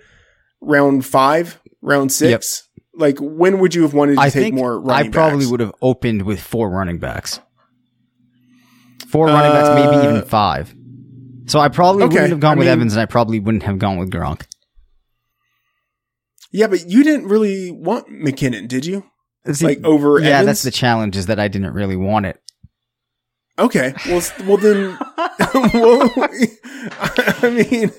[0.61, 5.09] round 5 round 6 like when would you have wanted to I take more I
[5.09, 5.51] probably backs?
[5.51, 7.41] would have opened with four running backs.
[9.09, 10.75] Four running backs, maybe Uh, even five.
[11.47, 13.63] So I probably Okay, wouldn't have gone I with mean- Evans, and I probably wouldn't
[13.65, 14.43] have gone with Gronk.
[16.51, 19.05] Yeah, but you didn't really want McKinnon, did you?
[19.51, 20.47] See, like over yeah, Evans?
[20.47, 22.41] that's the challenge is that I didn't really want it.
[23.59, 23.95] Okay.
[24.07, 24.99] Well, well then,
[25.75, 26.11] well,
[27.43, 27.91] I mean,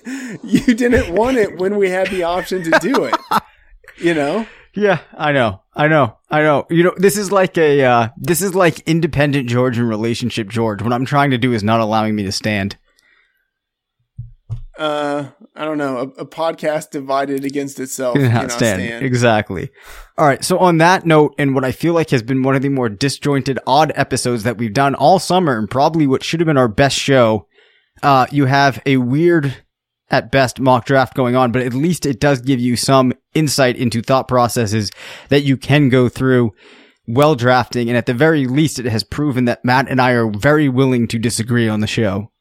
[0.44, 3.16] you didn't want it when we had the option to do it.
[3.98, 4.48] You know?
[4.76, 6.66] Yeah, I know, I know, I know.
[6.70, 10.82] You know, this is like a uh, this is like independent George and relationship George.
[10.82, 12.78] What I'm trying to do is not allowing me to stand.
[14.78, 15.98] Uh, I don't know.
[15.98, 18.82] A, a podcast divided against itself Cannot cannot stand.
[18.82, 19.06] stand.
[19.06, 19.70] Exactly.
[20.18, 20.44] All right.
[20.44, 22.90] So on that note, and what I feel like has been one of the more
[22.90, 26.68] disjointed, odd episodes that we've done all summer, and probably what should have been our
[26.68, 27.48] best show,
[28.02, 29.64] uh, you have a weird,
[30.10, 33.76] at best, mock draft going on, but at least it does give you some insight
[33.76, 34.90] into thought processes
[35.30, 36.52] that you can go through
[37.06, 40.30] while drafting, and at the very least, it has proven that Matt and I are
[40.30, 42.32] very willing to disagree on the show.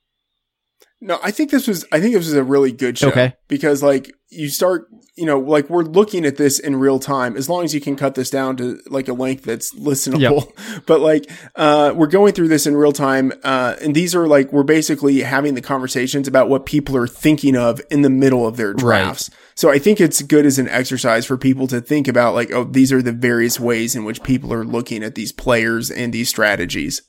[1.04, 1.84] No, I think this was.
[1.90, 3.08] I think this was a really good show.
[3.08, 3.34] Okay.
[3.48, 4.86] Because like you start,
[5.16, 7.36] you know, like we're looking at this in real time.
[7.36, 10.48] As long as you can cut this down to like a length that's listenable.
[10.86, 14.52] But like, uh, we're going through this in real time, uh, and these are like
[14.52, 18.56] we're basically having the conversations about what people are thinking of in the middle of
[18.56, 18.78] their Right.
[18.78, 19.28] drafts.
[19.56, 22.62] So I think it's good as an exercise for people to think about like, oh,
[22.64, 26.28] these are the various ways in which people are looking at these players and these
[26.28, 27.02] strategies.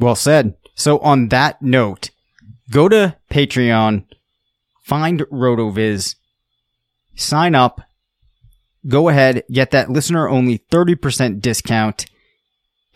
[0.00, 0.54] Well said.
[0.74, 2.10] So on that note,
[2.70, 4.04] go to Patreon,
[4.82, 6.16] find RotoViz,
[7.14, 7.80] sign up,
[8.86, 12.06] go ahead, get that listener only 30% discount,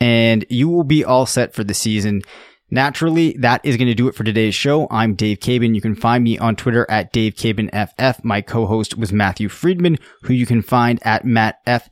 [0.00, 2.22] and you will be all set for the season.
[2.70, 4.88] Naturally, that is going to do it for today's show.
[4.90, 5.74] I'm Dave Caban.
[5.74, 8.24] You can find me on Twitter at Dave FF.
[8.24, 11.90] My co-host was Matthew Freedman, who you can find at Matt F.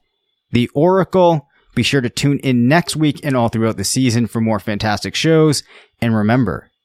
[0.52, 1.46] The Oracle.
[1.74, 5.14] Be sure to tune in next week and all throughout the season for more fantastic
[5.14, 5.62] shows.
[6.00, 6.69] And remember,